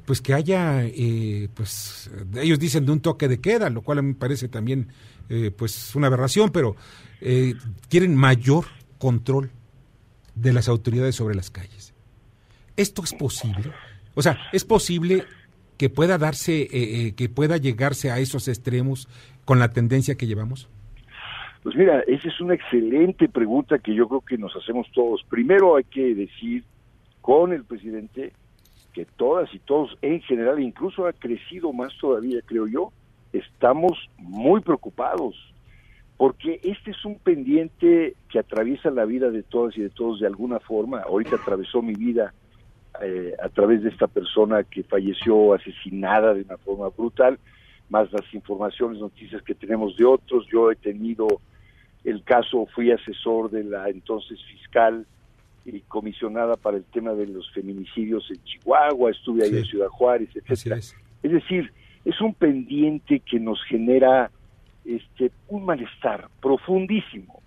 [0.07, 4.01] pues que haya, eh, pues, ellos dicen de un toque de queda, lo cual a
[4.01, 4.87] mí me parece también,
[5.29, 6.75] eh, pues, una aberración, pero
[7.21, 7.53] eh,
[7.89, 8.65] quieren mayor
[8.97, 9.51] control
[10.33, 11.93] de las autoridades sobre las calles.
[12.75, 13.71] ¿Esto es posible?
[14.15, 15.25] O sea, ¿es posible
[15.77, 19.07] que pueda darse, que pueda llegarse a esos extremos
[19.45, 20.69] con la tendencia que llevamos?
[21.63, 25.23] Pues mira, esa es una excelente pregunta que yo creo que nos hacemos todos.
[25.29, 26.63] Primero hay que decir
[27.21, 28.31] con el presidente
[28.93, 32.91] que todas y todos en general, incluso ha crecido más todavía, creo yo,
[33.33, 35.35] estamos muy preocupados
[36.19, 40.27] porque este es un pendiente que atraviesa la vida de todas y de todos de
[40.27, 40.99] alguna forma.
[40.99, 42.33] Ahorita atravesó mi vida
[43.01, 47.39] eh, a través de esta persona que falleció asesinada de una forma brutal,
[47.89, 50.45] más las informaciones, noticias que tenemos de otros.
[50.51, 51.25] Yo he tenido
[52.03, 55.05] el caso, fui asesor de la entonces fiscal
[55.65, 60.29] y comisionada para el tema de los feminicidios en Chihuahua, estuve ahí en Ciudad Juárez,
[60.35, 60.77] etcétera.
[60.77, 60.95] Es.
[61.23, 61.31] es.
[61.31, 61.71] decir,
[62.05, 64.31] es un pendiente que nos genera
[64.85, 67.41] este un malestar profundísimo.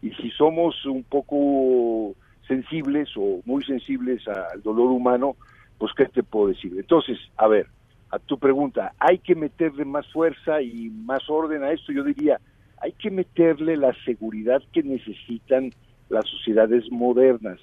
[0.00, 2.14] Y si somos un poco
[2.46, 5.36] sensibles o muy sensibles al dolor humano,
[5.76, 6.72] pues qué te puedo decir.
[6.76, 7.66] Entonces, a ver,
[8.10, 11.92] a tu pregunta, ¿hay que meterle más fuerza y más orden a esto?
[11.92, 12.40] Yo diría,
[12.80, 15.72] hay que meterle la seguridad que necesitan
[16.08, 17.58] las sociedades modernas.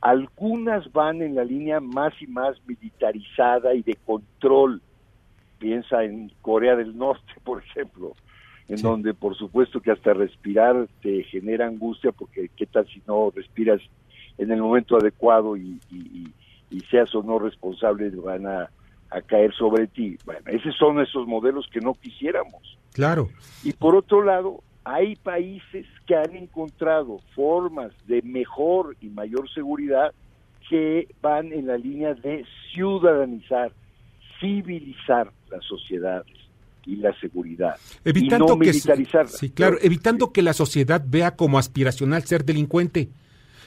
[0.00, 4.82] Algunas van en la línea más y más militarizada y de control.
[5.58, 8.14] Piensa en Corea del Norte, por ejemplo,
[8.68, 13.32] en donde por supuesto que hasta respirar te genera angustia porque qué tal si no
[13.34, 13.80] respiras
[14.38, 16.28] en el momento adecuado y, y,
[16.70, 18.70] y seas o no responsable van a
[19.10, 20.18] a caer sobre ti.
[20.24, 22.78] Bueno, esos son esos modelos que no quisiéramos.
[22.92, 23.28] Claro.
[23.62, 30.12] Y por otro lado, hay países que han encontrado formas de mejor y mayor seguridad
[30.68, 33.72] que van en la línea de ciudadanizar,
[34.40, 36.32] civilizar las sociedades
[36.84, 37.74] y la seguridad.
[38.04, 39.30] Evitando y no que militarizarla.
[39.30, 43.08] Sí, claro, evitando que la sociedad vea como aspiracional ser delincuente.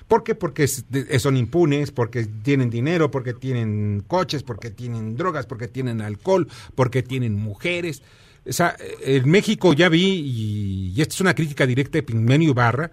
[0.10, 0.36] ¿Por qué?
[0.36, 6.48] Porque son impunes, porque tienen dinero, porque tienen coches, porque tienen drogas, porque tienen alcohol,
[6.74, 8.02] porque tienen mujeres.
[8.46, 12.56] O sea, en México ya vi, y, y esta es una crítica directa de Pigmenio
[12.56, 12.92] Barra,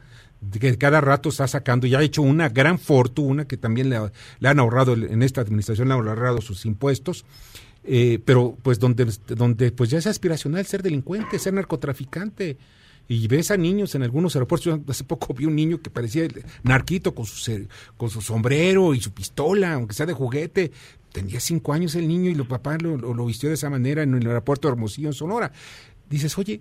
[0.61, 3.99] que cada rato está sacando y ha hecho una gran fortuna que también le,
[4.39, 7.25] le han ahorrado en esta administración le han ahorrado sus impuestos
[7.85, 12.59] eh, pero pues donde donde pues ya es aspiracional ser delincuente ser narcotraficante
[13.09, 14.80] y ves a niños en algunos aeropuertos.
[14.88, 16.26] Hace poco vi un niño que parecía
[16.62, 20.72] narquito con su, con su sombrero y su pistola, aunque sea de juguete.
[21.12, 24.14] Tenía cinco años el niño y el papá lo, lo, vistió de esa manera en
[24.14, 25.52] el aeropuerto de Hermosillo, en Sonora.
[26.11, 26.61] Dices, oye,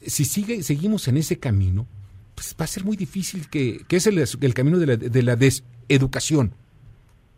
[0.00, 1.86] si sigue, seguimos en ese camino,
[2.34, 5.22] pues va a ser muy difícil que, que es el, el camino de la, de
[5.22, 6.52] la deseducación,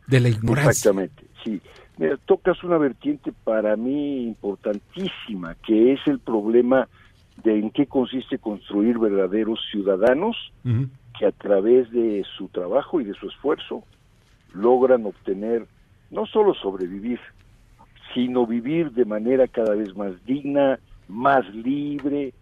[0.06, 0.70] de la ignorancia.
[0.70, 1.60] Exactamente, sí.
[1.98, 6.88] Mira, tocas una vertiente para mí importantísima, que es el problema
[7.44, 10.88] de en qué consiste construir verdaderos ciudadanos uh -huh.
[11.18, 13.84] que a través de su trabajo y de su esfuerzo
[14.52, 15.66] logran obtener
[16.10, 17.20] no solo sobrevivir,
[18.14, 20.78] sino vivir de manera cada vez más digna,
[21.08, 22.32] más libre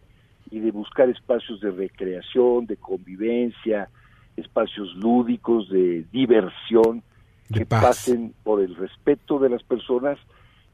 [0.50, 3.88] y de buscar espacios de recreación, de convivencia,
[4.36, 7.02] espacios lúdicos, de diversión,
[7.48, 7.82] de que paz.
[7.82, 10.18] pasen por el respeto de las personas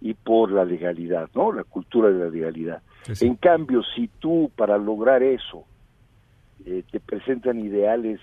[0.03, 1.53] y por la legalidad, ¿no?
[1.53, 2.83] La cultura de la legalidad.
[3.03, 3.27] Sí, sí.
[3.27, 5.65] En cambio, si tú para lograr eso
[6.67, 8.21] eh, te presentan ideales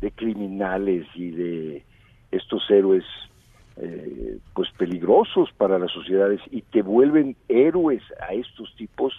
[0.00, 1.84] de criminales y de
[2.30, 3.04] estos héroes
[3.76, 9.12] eh, pues peligrosos para las sociedades y te vuelven héroes a estos tipos,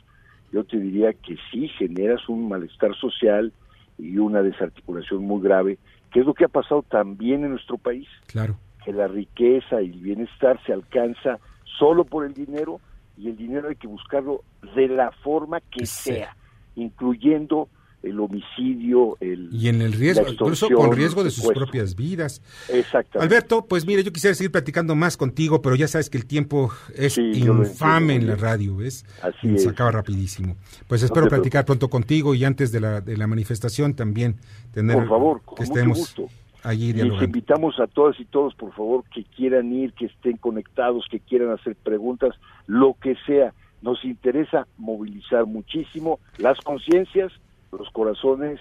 [0.54, 3.52] yo te diría que sí generas un malestar social
[3.98, 5.78] y una desarticulación muy grave,
[6.12, 8.08] que es lo que ha pasado también en nuestro país.
[8.28, 8.56] Claro.
[8.86, 11.40] Que la riqueza y el bienestar se alcanza
[11.80, 12.80] solo por el dinero
[13.18, 14.44] y el dinero hay que buscarlo
[14.76, 16.12] de la forma que Sí.
[16.12, 16.36] sea,
[16.76, 17.70] incluyendo
[18.02, 22.42] el homicidio, el Y en el riesgo, incluso con riesgo de sus propias vidas.
[22.70, 23.20] Exactamente.
[23.20, 26.72] Alberto, pues mire, yo quisiera seguir platicando más contigo, pero ya sabes que el tiempo
[26.96, 29.06] es Sí, infame en la radio, ¿ves?
[29.22, 29.58] Así.
[29.58, 30.56] Se acaba rapidísimo.
[30.88, 34.38] Pues No espero te platicar pronto contigo y antes de la, de la manifestación también
[34.72, 36.30] tener Por favor, con que mucho estemos gusto.
[36.64, 41.06] Allí Les invitamos a todas y todos, por favor, que quieran ir, que estén conectados,
[41.10, 42.36] que quieran hacer preguntas,
[42.68, 43.54] lo que sea.
[43.82, 47.32] Nos interesa movilizar muchísimo las conciencias,
[47.72, 48.60] los corazones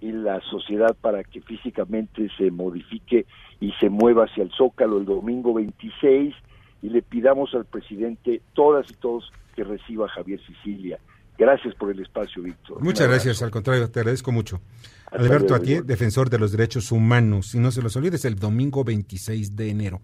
[0.00, 3.26] y la sociedad para que físicamente se modifique
[3.60, 6.34] y se mueva hacia el Zócalo el domingo 26
[6.82, 10.98] y le pidamos al presidente, todas y todos, que reciba a Javier Sicilia.
[11.36, 12.82] Gracias por el espacio, Víctor.
[12.82, 14.60] Muchas gracias, al contrario, te agradezco mucho.
[15.06, 17.54] Hasta Alberto Atié, defensor de los derechos humanos.
[17.54, 20.00] Y no se los olvides, el domingo 26 de enero.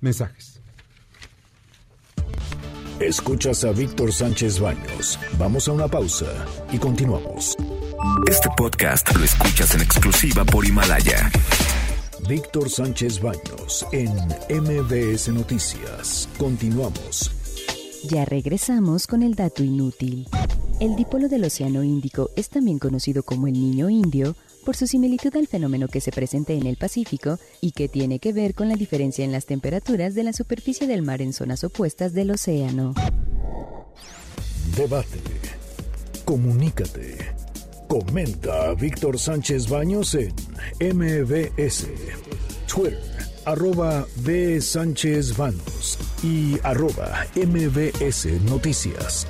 [0.00, 0.60] Mensajes.
[3.00, 5.18] Escuchas a Víctor Sánchez Baños.
[5.38, 6.26] Vamos a una pausa
[6.72, 7.56] y continuamos.
[8.26, 11.30] Este podcast lo escuchas en exclusiva por Himalaya.
[12.26, 14.10] Víctor Sánchez Baños en
[14.48, 16.28] MBS Noticias.
[16.38, 17.35] Continuamos.
[18.08, 20.28] Ya regresamos con el dato inútil.
[20.78, 25.34] El dipolo del Océano Índico es también conocido como el niño indio por su similitud
[25.34, 28.76] al fenómeno que se presenta en el Pacífico y que tiene que ver con la
[28.76, 32.94] diferencia en las temperaturas de la superficie del mar en zonas opuestas del océano.
[34.76, 35.20] Debate.
[36.24, 37.16] Comunícate.
[37.88, 40.32] Comenta a Víctor Sánchez Baños en
[40.80, 41.86] MBS.
[42.66, 44.60] Twitter, arroba B.
[44.60, 49.26] Sánchez Baños y arroba MBS Noticias.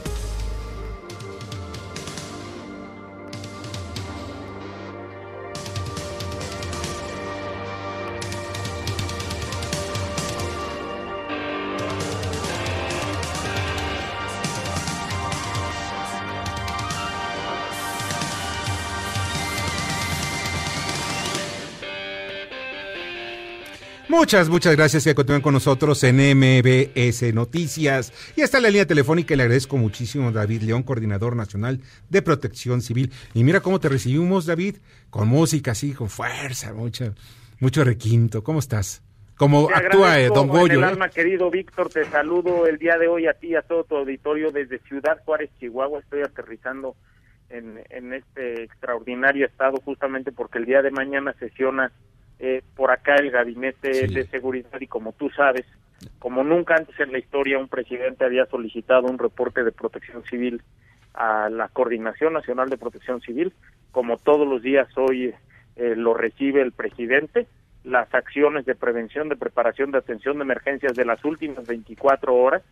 [24.17, 28.33] Muchas, muchas gracias que continúen con nosotros en MBS Noticias.
[28.35, 31.81] Y está en la línea telefónica y le agradezco muchísimo a David León, coordinador nacional
[32.09, 33.13] de protección civil.
[33.35, 34.77] Y mira cómo te recibimos, David,
[35.11, 37.15] con música así, con fuerza, mucho,
[37.61, 38.43] mucho requinto.
[38.43, 39.03] ¿Cómo estás?
[39.37, 40.79] Como Te actúa eh, Don en Goyo.
[40.79, 40.87] el ¿eh?
[40.87, 43.97] alma, querido Víctor, te saludo el día de hoy a ti y a todo tu
[43.97, 46.01] auditorio desde Ciudad Juárez, Chihuahua.
[46.01, 46.97] Estoy aterrizando
[47.51, 51.93] en, en este extraordinario estado justamente porque el día de mañana sesiona
[52.39, 54.15] eh, por acá el gabinete Sí.
[54.15, 55.65] de seguridad y como tú sabes,
[56.19, 60.63] como nunca antes en la historia un presidente había solicitado un reporte de protección civil
[61.15, 63.53] a la Coordinación Nacional de Protección Civil,
[63.91, 65.35] como todos los días hoy
[65.77, 67.47] eh, lo recibe el presidente
[67.87, 72.63] las acciones de prevención, de preparación, de atención de emergencias de las últimas 24 horas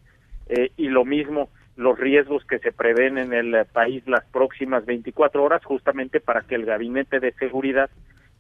[0.49, 5.43] eh, y lo mismo los riesgos que se prevén en el país las próximas 24
[5.43, 7.91] horas, justamente para que el Gabinete de Seguridad,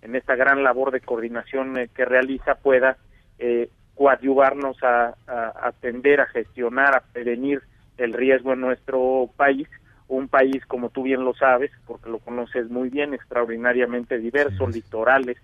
[0.04, 2.98] en esta gran labor de coordinación eh, que realiza, pueda
[3.38, 7.62] eh, coadyuvarnos a, a, atender, a gestionar, a prevenir
[7.96, 9.66] el riesgo en nuestro país.
[10.06, 15.38] Un país, como tú bien lo sabes, porque lo conoces muy bien, extraordinariamente diverso, litorales,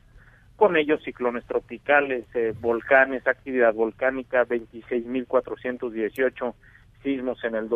[0.56, 6.52] con ellos ciclones tropicales, eh, volcanes, actividad volcánica, 26.418
[7.02, 7.70] sismos en el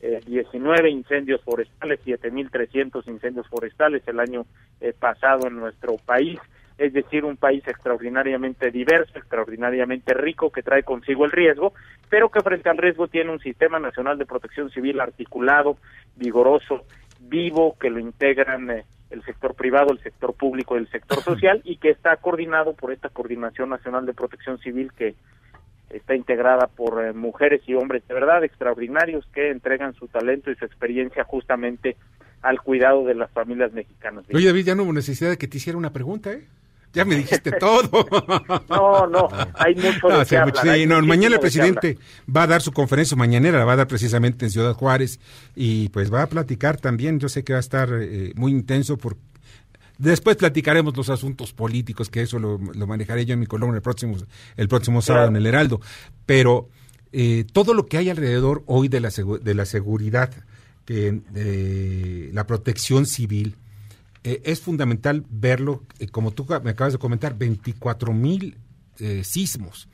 [0.00, 4.46] 2019, incendios forestales, 7.300 incendios forestales el año
[4.80, 6.38] eh, pasado en nuestro país,
[6.78, 11.72] es decir, un país extraordinariamente diverso, extraordinariamente rico, que trae consigo el riesgo,
[12.08, 15.76] pero que frente al riesgo tiene un sistema nacional de protección civil articulado,
[16.14, 16.84] vigoroso,
[17.20, 21.60] vivo, que lo integran eh, el sector privado, el sector público y el sector social,
[21.64, 25.16] y que está coordinado por esta Coordinación Nacional de Protección Civil que
[25.90, 30.56] está integrada por eh, mujeres y hombres de verdad extraordinarios que entregan su talento y
[30.56, 31.96] su experiencia justamente
[32.42, 34.24] al cuidado de las familias mexicanas.
[34.32, 36.46] Oye, David, ya no hubo necesidad de que te hiciera una pregunta, ¿eh?
[36.94, 38.06] Ya me dijiste todo.
[38.68, 41.98] no, no, hay mucho de no, sí, no, mañana el presidente
[42.34, 45.20] va a dar su conferencia mañanera, la va a dar precisamente en Ciudad Juárez
[45.54, 48.96] y pues va a platicar también, yo sé que va a estar eh, muy intenso
[48.96, 49.20] porque
[49.98, 54.16] Después platicaremos los asuntos políticos, que eso lo, manejaré yo en mi columna el próximo,
[54.56, 55.80] el próximo sábado en el Heraldo.
[56.24, 56.68] Pero
[57.12, 60.30] eh, todo lo que hay alrededor hoy de la, de la seguridad,
[60.84, 63.56] que, de la protección civil,
[64.22, 68.56] eh, es fundamental verlo, eh, como tú me acabas de comentar, 24 mil
[69.22, 69.88] sismos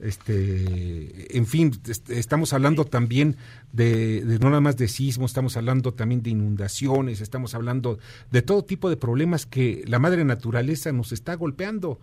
[0.00, 1.72] este, en fin,
[2.08, 3.36] estamos hablando también
[3.72, 7.98] de, no nada más de sismos, estamos hablando también de inundaciones, estamos hablando
[8.30, 11.98] de todo tipo de problemas que la madre naturaleza nos está golpeando.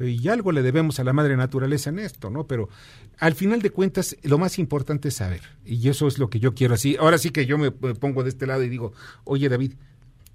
[0.00, 2.48] Y algo le debemos a la madre naturaleza en esto, ¿no?
[2.48, 2.68] Pero
[3.18, 5.42] al final de cuentas, lo más importante es saber.
[5.64, 6.96] Y eso es lo que yo quiero así.
[6.98, 8.92] Ahora sí que yo me pongo de este lado y digo,
[9.22, 9.74] oye David,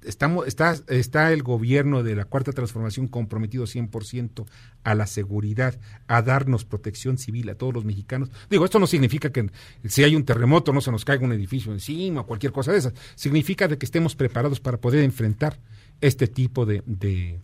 [0.04, 4.46] estamos, está, está el gobierno de la Cuarta Transformación comprometido 100%
[4.84, 8.32] a la seguridad, a darnos protección civil a todos los mexicanos.
[8.50, 9.50] Digo, esto no significa que
[9.86, 12.80] si hay un terremoto no se nos caiga un edificio encima o cualquier cosa de
[12.80, 12.94] esas.
[13.16, 15.58] Significa de que estemos preparados para poder enfrentar
[16.02, 17.40] este tipo de, de,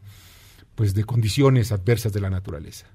[0.76, 2.88] pues, de condiciones adversas de la naturaleza.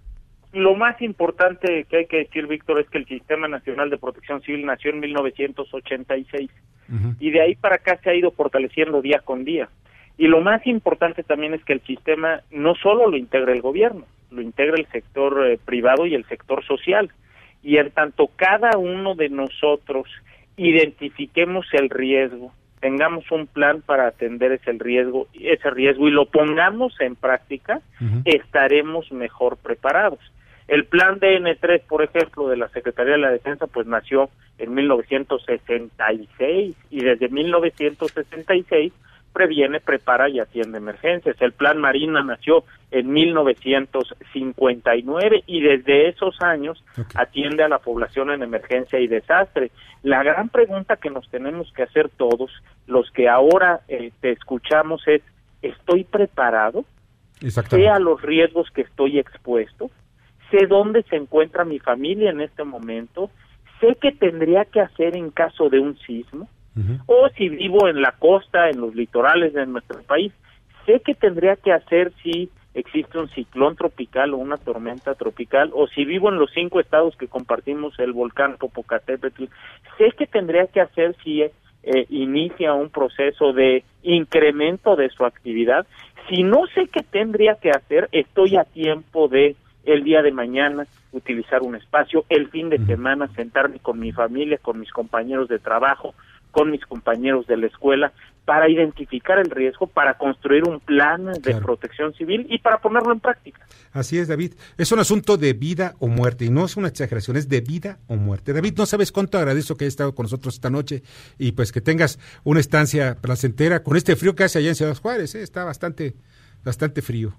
[0.52, 4.42] Lo más importante que hay que decir, Víctor, es que el Sistema Nacional de Protección
[4.42, 6.50] Civil nació en 1986
[7.18, 9.68] y de ahí para acá se ha ido fortaleciendo día con día.
[10.18, 14.04] Y lo más importante también es que el sistema no solo lo integra el gobierno,
[14.30, 17.10] lo integra el sector eh, privado y el sector social.
[17.62, 20.08] Y en tanto cada uno de nosotros
[20.56, 26.98] identifiquemos el riesgo, tengamos un plan para atender ese riesgo, ese riesgo y lo pongamos
[27.00, 27.80] en práctica,
[28.24, 30.20] estaremos mejor preparados.
[30.70, 36.76] El plan DN3, por ejemplo, de la Secretaría de la Defensa, pues nació en 1966
[36.90, 38.92] y desde 1966
[39.32, 41.34] previene, prepara y atiende emergencias.
[41.40, 42.62] El plan Marina nació
[42.92, 46.84] en 1959 y desde esos años
[47.16, 49.72] atiende a la población en emergencia y desastre.
[50.04, 52.52] La gran pregunta que nos tenemos que hacer todos,
[52.86, 55.22] los que ahora eh, te escuchamos, es,
[55.62, 56.84] ¿estoy preparado?
[57.40, 59.90] ¿Sé a los riesgos que estoy expuesto?
[60.50, 63.30] Sé dónde se encuentra mi familia en este momento,
[63.80, 66.48] sé qué tendría que hacer en caso de un sismo,
[67.06, 70.32] o si vivo en la costa, en los litorales de nuestro país,
[70.86, 75.88] sé qué tendría que hacer si existe un ciclón tropical o una tormenta tropical, o
[75.88, 79.44] si vivo en los cinco estados que compartimos el volcán Popocatépetl,
[79.98, 81.52] sé qué tendría que hacer si eh,
[82.08, 85.86] inicia un proceso de incremento de su actividad.
[86.28, 90.86] Si no sé qué tendría que hacer, estoy a tiempo de el día de mañana
[91.12, 95.58] utilizar un espacio, el fin de semana sentarme con mi familia, con mis compañeros de
[95.58, 96.14] trabajo,
[96.50, 98.12] con mis compañeros de la escuela,
[98.44, 103.20] para identificar el riesgo, para construir un plan de protección civil y para ponerlo en
[103.20, 103.64] práctica.
[103.92, 104.54] Así es, David.
[104.76, 107.98] Es un asunto de vida o muerte y no es una exageración, es de vida
[108.08, 108.52] o muerte.
[108.52, 111.02] David, no sabes cuánto agradezco que hayas estado con nosotros esta noche
[111.38, 114.96] y pues que tengas una estancia placentera con este frío que hace allá en Ciudad
[114.96, 115.34] Juárez.
[115.36, 115.42] ¿eh?
[115.42, 116.14] Está bastante,
[116.64, 117.34] bastante frío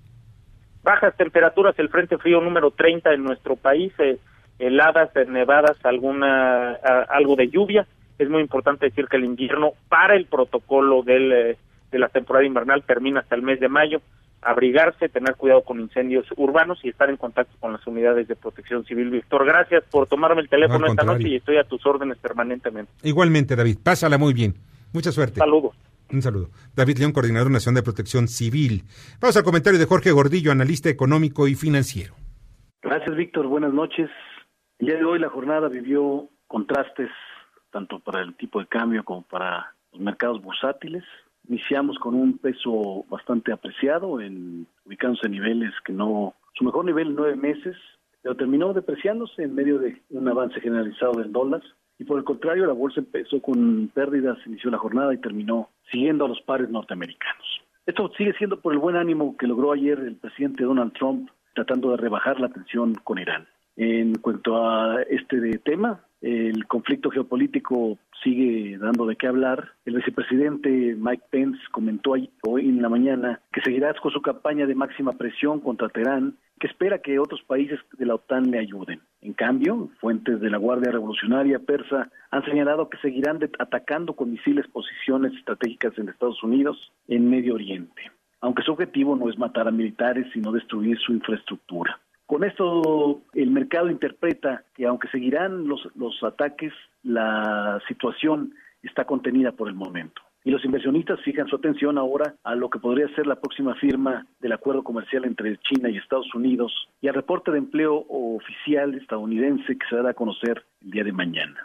[0.84, 4.17] bajas temperaturas, el frente frío número 30 en nuestro país, eh,
[4.59, 6.73] heladas, nevadas, alguna
[7.09, 7.88] algo de lluvia.
[8.17, 11.57] Es muy importante decir que el invierno para el protocolo del, eh,
[11.91, 14.01] de la temporada invernal termina hasta el mes de mayo.
[14.43, 18.84] Abrigarse, tener cuidado con incendios urbanos y estar en contacto con las unidades de protección
[18.86, 19.11] civil.
[19.11, 22.91] Víctor, gracias por tomarme el teléfono esta noche y estoy a tus órdenes permanentemente.
[23.03, 23.77] Igualmente, David.
[23.84, 24.55] Pásala muy bien.
[24.93, 25.36] Mucha suerte.
[25.36, 25.75] Saludos.
[26.12, 26.49] Un saludo.
[26.76, 28.84] David León, coordinador nacional de protección civil.
[29.22, 32.16] Vamos al comentario de Jorge Gordillo, analista económico y financiero.
[32.82, 33.47] Gracias, Víctor.
[33.47, 34.09] Buenas noches.
[34.80, 37.09] El día de hoy la jornada vivió contrastes
[37.72, 41.03] tanto para el tipo de cambio como para los mercados bursátiles.
[41.47, 47.09] Iniciamos con un peso bastante apreciado, en, ubicándose en niveles que no, su mejor nivel
[47.09, 47.78] en nueve meses,
[48.22, 51.62] pero terminó depreciándose en medio de un avance generalizado del dólar.
[52.01, 56.25] Y por el contrario, la bolsa empezó con pérdidas, inició la jornada y terminó siguiendo
[56.25, 57.61] a los pares norteamericanos.
[57.85, 61.91] Esto sigue siendo por el buen ánimo que logró ayer el presidente Donald Trump tratando
[61.91, 63.47] de rebajar la tensión con Irán.
[63.75, 69.72] En cuanto a este tema, el conflicto geopolítico sigue dando de qué hablar.
[69.86, 74.76] El vicepresidente Mike Pence comentó hoy en la mañana que seguirá con su campaña de
[74.76, 79.01] máxima presión contra Teherán, que espera que otros países de la OTAN le ayuden.
[79.22, 84.67] En cambio, fuentes de la Guardia Revolucionaria Persa han señalado que seguirán atacando con misiles
[84.67, 88.11] posiciones estratégicas en Estados Unidos en Medio Oriente,
[88.41, 91.99] aunque su objetivo no es matar a militares, sino destruir su infraestructura.
[92.32, 96.71] Con esto el mercado interpreta que aunque seguirán los, los ataques,
[97.03, 98.53] la situación
[98.84, 100.21] está contenida por el momento.
[100.45, 104.25] Y los inversionistas fijan su atención ahora a lo que podría ser la próxima firma
[104.39, 106.71] del acuerdo comercial entre China y Estados Unidos
[107.01, 111.11] y al reporte de empleo oficial estadounidense que se dará a conocer el día de
[111.11, 111.59] mañana.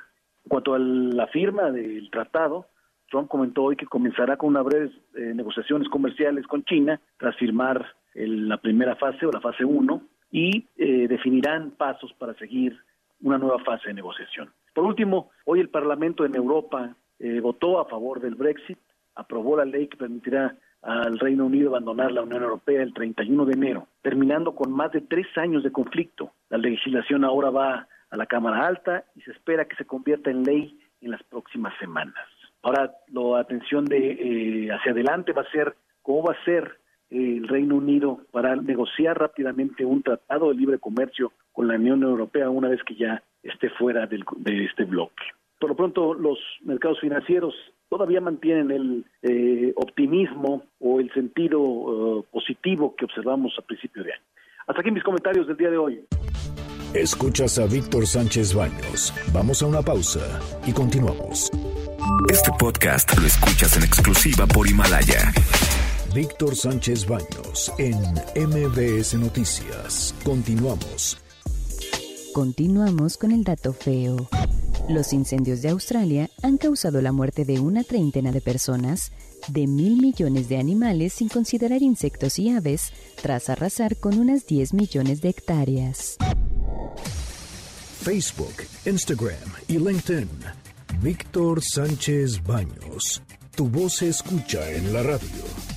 [0.45, 2.67] En cuanto a la firma del tratado,
[3.09, 7.87] Trump comentó hoy que comenzará con una breves eh, negociaciones comerciales con China tras firmar
[8.15, 12.77] la primera fase o la fase 1 y eh, definirán pasos para seguir
[13.23, 14.51] una nueva fase de negociación.
[14.75, 18.79] Por último, hoy el Parlamento en Europa eh, votó a favor del Brexit,
[19.15, 23.53] aprobó la ley que permitirá al Reino Unido abandonar la Unión Europea el 31 de
[23.55, 26.33] enero, terminando con más de tres años de conflicto.
[26.51, 30.45] La legislación ahora va a la Cámara Alta y se espera que se convierta en
[30.45, 32.25] ley en las próximas semanas.
[32.63, 36.79] Ahora, la atención de eh, hacia adelante va a ser cómo va a ser
[37.11, 42.51] el Reino Unido para negociar rápidamente un tratado de libre comercio con la Unión Europea
[42.51, 45.25] una vez que ya esté fuera del, de este bloque.
[45.59, 47.55] Por lo pronto, los mercados financieros
[47.89, 54.13] todavía mantienen el eh, optimismo o el sentido uh, positivo que observamos a principio de
[54.13, 54.23] año.
[54.67, 56.05] Hasta aquí mis comentarios del día de hoy.
[56.95, 59.15] Escuchas a Víctor Sánchez Baños.
[59.33, 61.51] Vamos a una pausa y continuamos.
[62.29, 65.33] Este podcast lo escuchas en exclusiva por Himalaya.
[66.17, 67.95] Víctor Sánchez Baños en
[68.49, 70.15] MBS Noticias.
[70.25, 71.19] Continuamos.
[72.33, 74.27] Continuamos con el dato feo.
[74.89, 79.13] Los incendios de Australia han causado la muerte de una treintena de personas,
[79.49, 84.73] de mil millones de animales sin considerar insectos y aves, tras arrasar con unas 10
[84.73, 86.17] millones de hectáreas.
[88.01, 88.55] Facebook,
[88.87, 90.31] Instagram y LinkedIn.
[91.03, 93.21] Víctor Sánchez Baños.
[93.55, 95.76] Tu voz se escucha en la radio.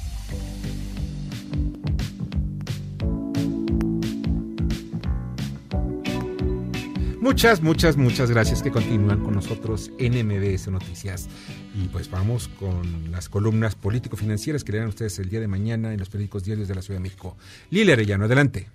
[7.22, 11.28] Muchas, muchas, muchas gracias que continúan con nosotros en MBS Noticias.
[11.76, 16.00] Y pues vamos con las columnas político-financieras que leerán ustedes el día de mañana en
[16.00, 17.36] los periódicos diarios de la Ciudad de México.
[17.72, 18.68] Lili Arellano, adelante.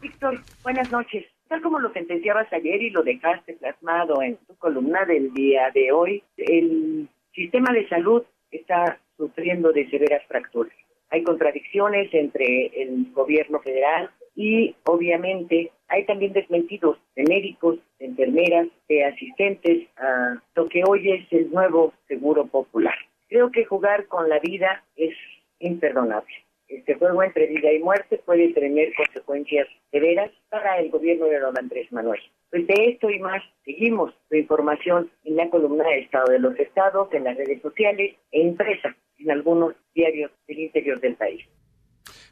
[0.00, 1.24] Víctor, buenas noches.
[1.48, 5.90] Tal como lo sentenciabas ayer y lo dejaste plasmado en tu columna del día de
[5.90, 8.22] hoy, el sistema de salud
[8.52, 10.74] está sufriendo de severas fracturas.
[11.10, 18.68] Hay contradicciones entre el gobierno federal y obviamente hay también desmentidos de médicos, de enfermeras,
[18.88, 22.94] de asistentes a lo que hoy es el nuevo seguro popular.
[23.28, 25.14] Creo que jugar con la vida es
[25.58, 26.32] imperdonable.
[26.68, 31.56] Este juego entre vida y muerte puede tener consecuencias severas para el gobierno de don
[31.58, 32.20] Andrés Manuel.
[32.50, 36.58] Pues de esto y más seguimos su información en la columna de Estado de los
[36.58, 41.42] Estados, en las redes sociales e impresa en algunos diarios del interior del país.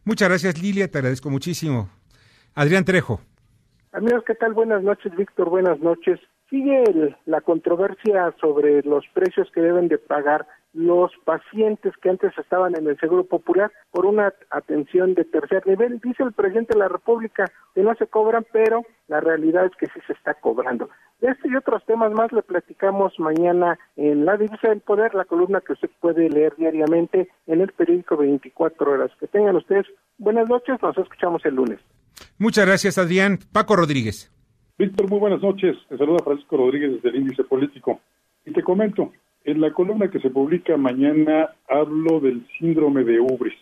[0.04, 1.90] Muchas gracias Lilia, te agradezco muchísimo.
[2.54, 3.20] Adrián Trejo.
[3.94, 4.54] Amigos, ¿qué tal?
[4.54, 6.18] Buenas noches, Víctor, buenas noches.
[6.48, 12.74] Sigue la controversia sobre los precios que deben de pagar los pacientes que antes estaban
[12.74, 16.00] en el Seguro Popular por una atención de tercer nivel.
[16.00, 19.88] Dice el presidente de la República que no se cobran, pero la realidad es que
[19.88, 20.88] sí se está cobrando.
[21.20, 25.26] De este y otros temas más le platicamos mañana en La Divisa del Poder, la
[25.26, 29.10] columna que usted puede leer diariamente en el periódico 24 horas.
[29.20, 29.84] Que tengan ustedes
[30.16, 31.78] buenas noches, nos escuchamos el lunes.
[32.38, 33.38] Muchas gracias, Adrián.
[33.52, 34.30] Paco Rodríguez.
[34.78, 35.76] Víctor, muy buenas noches.
[35.88, 38.00] Te saluda Francisco Rodríguez desde el Índice Político.
[38.44, 39.12] Y te comento,
[39.44, 43.58] en la columna que se publica mañana hablo del síndrome de Ubris.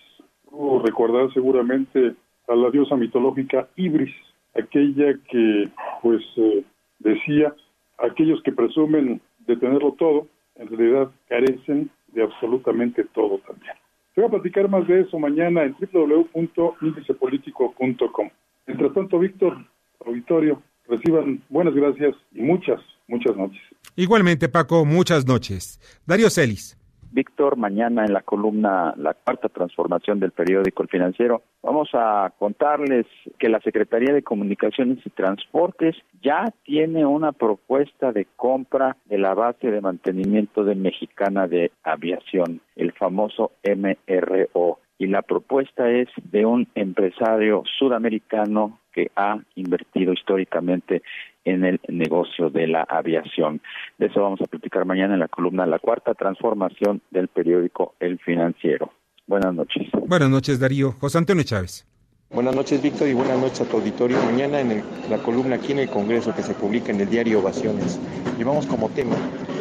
[0.48, 2.14] Tú recordar seguramente
[2.48, 4.14] a la diosa mitológica Ibris,
[4.55, 5.68] aquella que
[6.03, 6.64] pues eh,
[6.98, 7.55] decía,
[7.98, 10.26] aquellos que presumen de tenerlo todo,
[10.57, 13.74] en realidad carecen de absolutamente todo también.
[14.14, 18.30] Se a platicar más de eso mañana en www.indicepolitico.com.
[18.66, 19.66] Mientras tanto, Víctor,
[20.04, 23.61] auditorio, reciban buenas gracias y muchas, muchas noches.
[23.96, 25.80] Igualmente, Paco, muchas noches.
[26.06, 26.80] Darío Celis.
[27.12, 33.06] Víctor, mañana en la columna La Cuarta Transformación del periódico El Financiero, vamos a contarles
[33.38, 39.34] que la Secretaría de Comunicaciones y Transportes ya tiene una propuesta de compra de la
[39.34, 44.78] base de mantenimiento de Mexicana de Aviación, el famoso MRO.
[45.01, 51.01] Y la propuesta es de un empresario sudamericano que ha invertido históricamente
[51.46, 53.62] en el negocio de la aviación.
[53.96, 58.18] De eso vamos a platicar mañana en la columna La Cuarta Transformación del periódico El
[58.18, 58.92] Financiero.
[59.26, 59.88] Buenas noches.
[60.07, 60.92] Buenas noches, Darío.
[61.01, 61.86] José Antonio Chávez.
[62.28, 64.18] Buenas noches, Víctor, y buenas noches a tu auditorio.
[64.22, 67.98] Mañana en la columna aquí en el Congreso que se publica en el diario Ovaciones,
[68.36, 69.16] llevamos como tema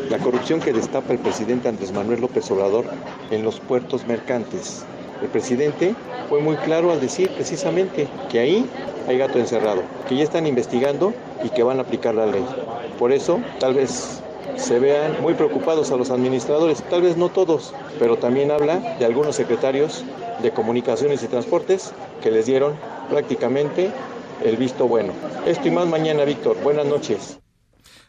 [0.10, 2.84] la corrupción que destapa el presidente Andrés Manuel López Obrador
[3.32, 4.86] en los puertos mercantes.
[5.22, 5.96] El presidente
[6.30, 8.70] fue muy claro al decir precisamente que ahí
[9.08, 11.14] hay gato encerrado, que ya están investigando
[11.44, 12.46] y que van a aplicar la ley.
[12.98, 14.22] Por eso, tal vez
[14.56, 19.06] se vean muy preocupados a los administradores, tal vez no todos, pero también habla de
[19.06, 20.06] algunos secretarios
[20.42, 22.76] de comunicaciones y transportes que les dieron
[23.10, 23.92] prácticamente
[24.44, 25.14] el visto bueno.
[25.46, 26.58] Esto y más mañana, Víctor.
[26.64, 27.40] Buenas noches.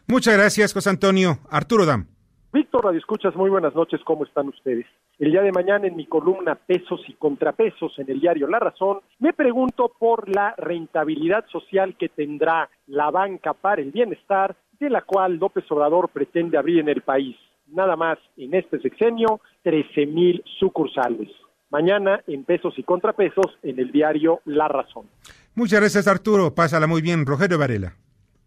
[0.07, 1.39] Muchas gracias, José Antonio.
[1.49, 2.07] Arturo Dam.
[2.53, 4.85] Víctor Radio Escuchas, muy buenas noches, ¿cómo están ustedes?
[5.21, 9.01] El día de mañana en mi columna Pesos y Contrapesos en el diario La Razón,
[9.19, 15.03] me pregunto por la rentabilidad social que tendrá la banca para el bienestar, de la
[15.03, 17.37] cual López Obrador pretende abrir en el país.
[17.67, 21.29] Nada más en este sexenio, 13 mil sucursales.
[21.69, 25.05] Mañana en Pesos y Contrapesos en el diario La Razón.
[25.53, 26.55] Muchas gracias, Arturo.
[26.55, 27.93] Pásala muy bien, Rogelio Varela.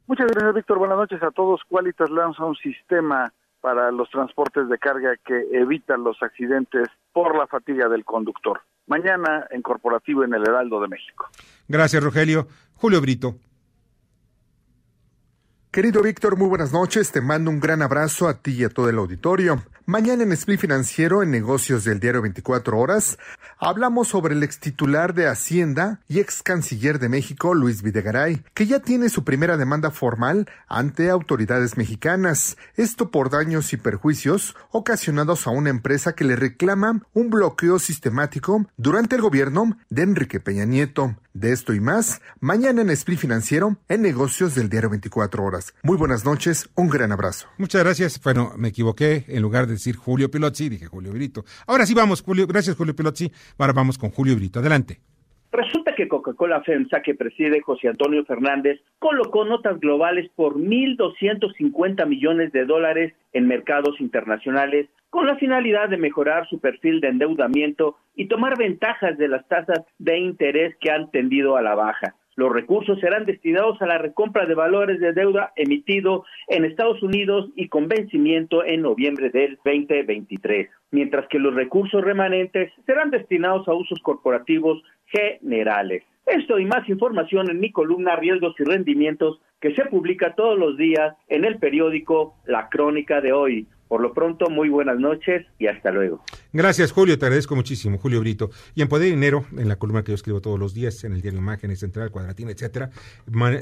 [0.08, 0.80] Muchas gracias, Víctor.
[0.80, 1.60] Buenas noches a todos.
[1.68, 3.32] Qualitas lanza un sistema
[3.64, 8.60] para los transportes de carga que evitan los accidentes por la fatiga del conductor.
[8.86, 11.30] Mañana en Corporativo en el Heraldo de México.
[11.66, 12.46] Gracias, Rogelio.
[12.74, 13.36] Julio Brito.
[15.72, 17.10] Querido Víctor, muy buenas noches.
[17.10, 19.62] Te mando un gran abrazo a ti y a todo el auditorio.
[19.86, 23.18] Mañana en Split Financiero, en negocios del diario 24 Horas,
[23.58, 28.64] hablamos sobre el ex titular de Hacienda y ex canciller de México, Luis Videgaray, que
[28.64, 32.56] ya tiene su primera demanda formal ante autoridades mexicanas.
[32.76, 38.66] Esto por daños y perjuicios ocasionados a una empresa que le reclama un bloqueo sistemático
[38.78, 41.14] durante el gobierno de Enrique Peña Nieto.
[41.34, 45.74] De esto y más, mañana en Split Financiero, en negocios del diario 24 Horas.
[45.82, 47.48] Muy buenas noches, un gran abrazo.
[47.58, 48.22] Muchas gracias.
[48.22, 49.24] Bueno, me equivoqué.
[49.26, 51.44] En lugar de decir Julio Pilotzi, dije Julio Brito.
[51.66, 52.46] Ahora sí vamos, Julio.
[52.46, 53.30] Gracias, Julio Pilotzi.
[53.58, 54.60] Ahora vamos con Julio Brito.
[54.60, 55.00] Adelante.
[55.52, 62.50] Resulta que Coca-Cola FEMSA, que preside José Antonio Fernández, colocó notas globales por 1.250 millones
[62.50, 68.26] de dólares en mercados internacionales con la finalidad de mejorar su perfil de endeudamiento y
[68.26, 72.16] tomar ventajas de las tasas de interés que han tendido a la baja.
[72.36, 77.50] Los recursos serán destinados a la recompra de valores de deuda emitido en Estados Unidos
[77.54, 83.74] y con vencimiento en noviembre del 2023, mientras que los recursos remanentes serán destinados a
[83.74, 86.02] usos corporativos generales.
[86.26, 90.76] Esto y más información en mi columna Riesgos y Rendimientos que se publica todos los
[90.76, 93.68] días en el periódico La Crónica de hoy.
[93.94, 96.20] Por lo pronto, muy buenas noches y hasta luego.
[96.52, 97.16] Gracias, Julio.
[97.16, 98.50] Te agradezco muchísimo, Julio Brito.
[98.74, 101.12] Y en Poder y Dinero, en la columna que yo escribo todos los días, en
[101.12, 102.90] el diario Imágenes, Central, Cuadratina, etcétera,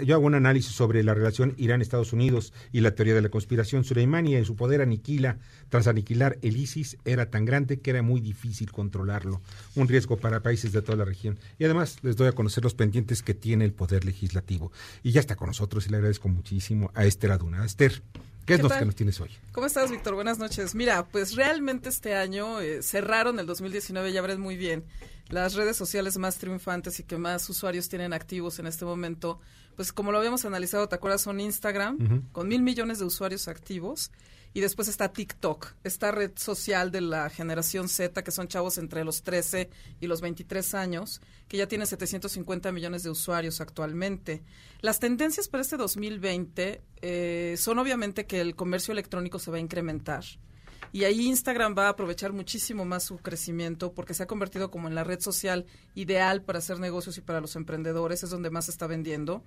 [0.03, 3.85] yo hago un análisis sobre la relación Irán-Estados Unidos y la teoría de la conspiración.
[3.85, 5.37] Soleimani en su poder aniquila,
[5.69, 9.43] tras aniquilar el ISIS, era tan grande que era muy difícil controlarlo.
[9.77, 11.39] Un riesgo para países de toda la región.
[11.59, 14.73] Y además les doy a conocer los pendientes que tiene el poder legislativo.
[15.03, 17.67] Y ya está con nosotros y le agradezco muchísimo a Esther Aduna.
[17.67, 18.01] Esther.
[18.47, 19.31] ¿Qué, es lo que nos tienes hoy?
[19.53, 20.15] ¿Cómo estás, Víctor?
[20.15, 20.75] Buenas noches.
[20.75, 24.85] Mira, pues realmente este año eh, cerraron el 2019, ya verás muy bien,
[25.29, 29.41] las redes sociales más triunfantes y que más usuarios tienen activos en este momento.
[29.77, 31.23] Pues como lo habíamos analizado, ¿te acuerdas?
[31.23, 34.11] Son Instagram, con mil millones de usuarios activos.
[34.55, 39.03] Y después está TikTok, esta red social de la generación Z, que son chavos entre
[39.03, 44.43] los 13 y los 23 años, que ya tiene 750 millones de usuarios actualmente.
[44.81, 49.61] Las tendencias para este 2020 eh, son obviamente que el comercio electrónico se va a
[49.61, 50.25] incrementar.
[50.91, 54.89] Y ahí Instagram va a aprovechar muchísimo más su crecimiento porque se ha convertido como
[54.89, 58.67] en la red social ideal para hacer negocios y para los emprendedores, es donde más
[58.67, 59.43] se está vendiendo.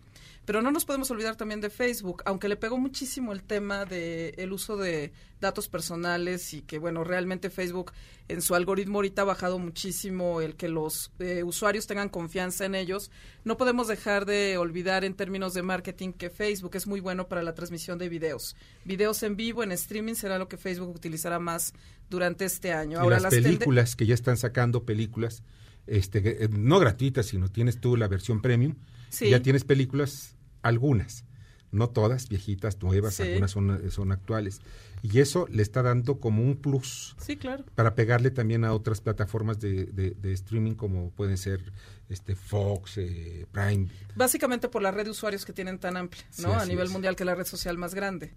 [0.45, 4.33] Pero no nos podemos olvidar también de Facebook, aunque le pegó muchísimo el tema del
[4.38, 5.11] el uso de
[5.45, 7.93] datos personales y que, bueno, realmente Facebook
[8.27, 12.75] en su algoritmo ahorita ha bajado muchísimo el que los eh, usuarios tengan confianza en
[12.75, 13.11] ellos.
[13.43, 17.43] No podemos dejar de olvidar en términos de marketing que Facebook es muy bueno para
[17.43, 18.55] la transmisión de videos.
[18.83, 21.73] Videos en vivo, en streaming será lo que Facebook utiliza utilizará más
[22.09, 22.97] durante este año.
[22.97, 25.43] Y Ahora las películas que ya están sacando películas,
[25.87, 28.75] este, eh, no gratuitas, sino tienes tú la versión premium,
[29.09, 29.29] Sí.
[29.29, 31.23] ya tienes películas, algunas,
[31.71, 33.23] no todas, viejitas, nuevas, Sí.
[33.23, 34.61] algunas son, son actuales.
[35.01, 37.63] Y eso le está dando como un plus Sí, claro.
[37.75, 41.71] para pegarle también a otras plataformas de, de- de streaming como pueden ser
[42.09, 43.87] este Fox, eh, Prime.
[44.15, 46.49] Básicamente por la red de usuarios que tienen tan amplia, ¿no?
[46.49, 46.91] Sí, a nivel es.
[46.91, 48.33] mundial, que es la red social más grande.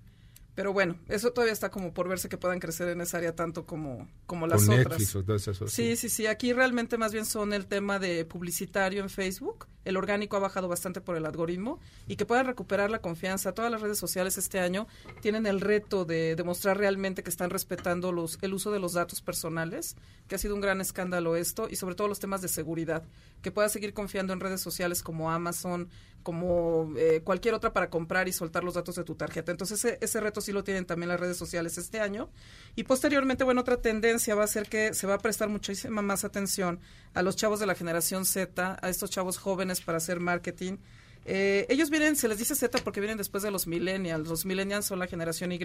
[0.58, 3.64] Pero bueno, eso todavía está como por verse que puedan crecer en esa área tanto
[3.64, 5.00] como, como las otras.
[5.00, 6.26] Esas Sí, sí, sí.
[6.26, 9.68] Aquí realmente más bien son el tema de publicitario en Facebook.
[9.84, 11.78] El orgánico ha bajado bastante por el algoritmo
[12.08, 13.52] y que puedan recuperar la confianza.
[13.52, 14.88] Todas las redes sociales este año
[15.20, 19.22] tienen el reto de demostrar realmente que están respetando los, el uso de los datos
[19.22, 19.94] personales,
[20.26, 23.04] que ha sido un gran escándalo esto, y sobre todo los temas de seguridad.
[23.42, 25.88] Que puedas seguir confiando en redes sociales como Amazon,
[26.22, 29.50] como eh, cualquier otra para comprar y soltar los datos de tu tarjeta.
[29.50, 32.30] Entonces ese, ese reto sí lo tienen también las redes sociales este año.
[32.76, 36.24] Y posteriormente, bueno, otra tendencia va a ser que se va a prestar muchísima más
[36.24, 36.80] atención
[37.14, 40.78] a los chavos de la generación Z, a estos chavos jóvenes para hacer marketing.
[41.30, 44.26] Eh, ellos vienen, se les dice Z porque vienen después de los millennials.
[44.26, 45.60] Los millennials son la generación Y,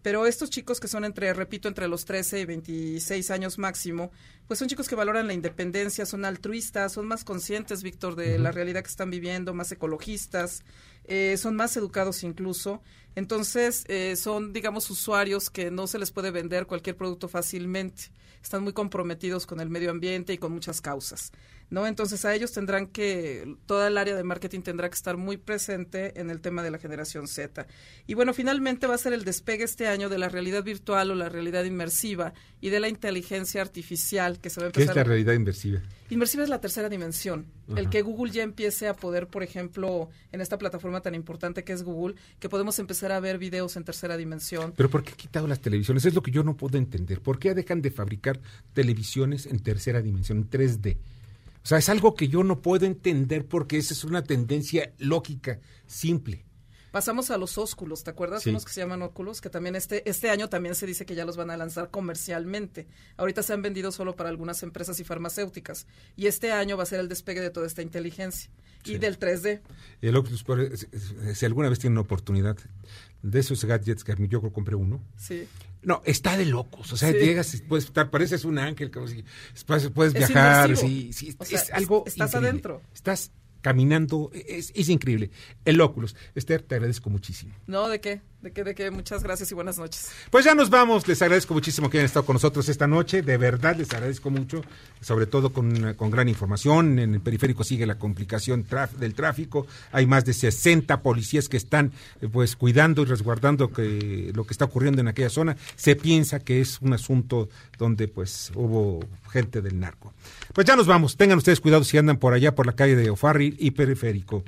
[0.00, 4.12] pero estos chicos que son entre, repito, entre los 13 y 26 años máximo,
[4.46, 8.52] pues son chicos que valoran la independencia, son altruistas, son más conscientes, Víctor, de la
[8.52, 10.62] realidad que están viviendo, más ecologistas,
[11.06, 12.80] eh, son más educados incluso.
[13.16, 18.12] Entonces, eh, son, digamos, usuarios que no se les puede vender cualquier producto fácilmente.
[18.40, 21.32] Están muy comprometidos con el medio ambiente y con muchas causas.
[21.70, 21.86] ¿No?
[21.86, 26.20] Entonces, a ellos tendrán que, toda el área de marketing tendrá que estar muy presente
[26.20, 27.66] en el tema de la generación Z.
[28.06, 31.14] Y bueno, finalmente va a ser el despegue este año de la realidad virtual o
[31.14, 35.04] la realidad inmersiva y de la inteligencia artificial que se va a ¿Qué empezar es
[35.04, 35.80] la realidad inversiva?
[36.08, 37.46] Inmersiva es la tercera dimensión.
[37.74, 41.72] El que Google ya empiece a poder, por ejemplo, en esta plataforma tan importante que
[41.72, 44.72] es Google, que podemos empezar a ver videos en tercera dimensión.
[44.76, 46.04] Pero ¿por qué ha quitado las televisiones?
[46.04, 47.20] Es lo que yo no puedo entender.
[47.20, 48.40] ¿Por qué dejan de fabricar
[48.72, 50.96] televisiones en tercera dimensión, en 3D?
[51.66, 55.58] O sea, es algo que yo no puedo entender porque esa es una tendencia lógica,
[55.88, 56.44] simple.
[56.92, 58.44] Pasamos a los ósculos, ¿te acuerdas?
[58.44, 58.50] Sí.
[58.50, 61.24] Unos que se llaman óculos, que también este, este año también se dice que ya
[61.24, 62.86] los van a lanzar comercialmente.
[63.16, 65.88] Ahorita se han vendido solo para algunas empresas y farmacéuticas.
[66.14, 68.48] Y este año va a ser el despegue de toda esta inteligencia.
[68.84, 69.62] Y del 3D.
[70.02, 70.44] El Oculus,
[71.34, 72.56] si- alguna vez tienen una oportunidad
[73.22, 75.48] de esos gadgets que yo creo compré uno, Sí.
[75.86, 76.92] No, está de locos.
[76.92, 77.18] O sea, Sí.
[77.18, 79.24] llegas y puedes estar, pareces un ángel, como si
[79.66, 80.66] puedes, puedes Es viajar.
[80.66, 80.88] inmersivo.
[80.90, 82.02] Sí, sí, O sea, es algo.
[82.06, 82.48] estás increíble.
[82.48, 82.82] adentro.
[82.92, 83.30] Estás
[83.60, 85.30] caminando, es, es increíble.
[85.64, 86.14] El Oculus.
[86.34, 87.54] Esther, te agradezco muchísimo.
[87.66, 88.20] No, ¿de qué?
[88.42, 88.64] ¿De qué?
[88.64, 88.90] ¿De qué?
[88.90, 90.10] Muchas gracias y buenas noches.
[90.30, 91.08] Pues ya nos vamos.
[91.08, 93.22] Les agradezco muchísimo que hayan estado con nosotros esta noche.
[93.22, 94.62] De verdad, les agradezco mucho.
[95.00, 96.98] Sobre todo con, con gran información.
[96.98, 98.66] En el periférico sigue la complicación
[98.98, 99.66] del tráfico.
[99.90, 104.52] Hay más de 60 policías que están eh, pues cuidando y resguardando que, lo que
[104.52, 105.56] está ocurriendo en aquella zona.
[105.74, 110.12] Se piensa que es un asunto donde pues hubo gente del narco.
[110.52, 111.16] Pues ya nos vamos.
[111.16, 114.44] Tengan ustedes cuidado si andan por allá por la calle de Ofarri y periférico.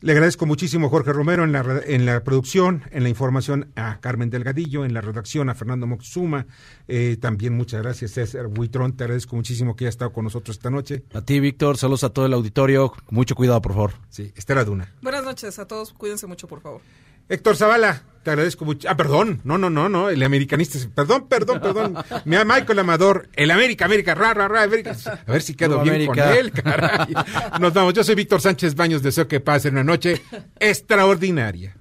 [0.00, 3.98] Le agradezco muchísimo a Jorge Romero en la, en la producción, en la información a
[4.00, 6.46] Carmen Delgadillo, en la redacción a Fernando Moxuma.
[6.86, 10.70] Eh, también muchas gracias César Buitrón, te agradezco muchísimo que haya estado con nosotros esta
[10.70, 11.02] noche.
[11.14, 12.92] A ti, Víctor, saludos a todo el auditorio.
[13.10, 13.92] Mucho cuidado, por favor.
[14.08, 14.94] Sí, Esther Aduna.
[15.02, 15.92] Buenas noches a todos.
[15.92, 16.80] Cuídense mucho, por favor.
[17.28, 18.88] Héctor Zavala, te agradezco mucho.
[18.88, 20.78] Ah, perdón, no, no, no, no, el americanista.
[20.94, 21.96] Perdón, perdón, perdón.
[22.24, 24.96] Mi Michael Amador, el América, América, ra, ra, ra, América.
[25.26, 26.24] A ver si quedo bien América.
[26.28, 27.14] con él, caray.
[27.60, 27.94] Nos vamos.
[27.94, 30.22] Yo soy Víctor Sánchez Baños, deseo que pasen una noche
[30.58, 31.76] extraordinaria.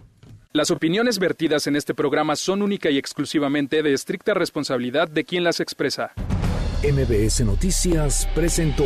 [0.53, 5.43] Las opiniones vertidas en este programa son única y exclusivamente de estricta responsabilidad de quien
[5.43, 6.13] las expresa.
[6.83, 8.85] MBS Noticias presentó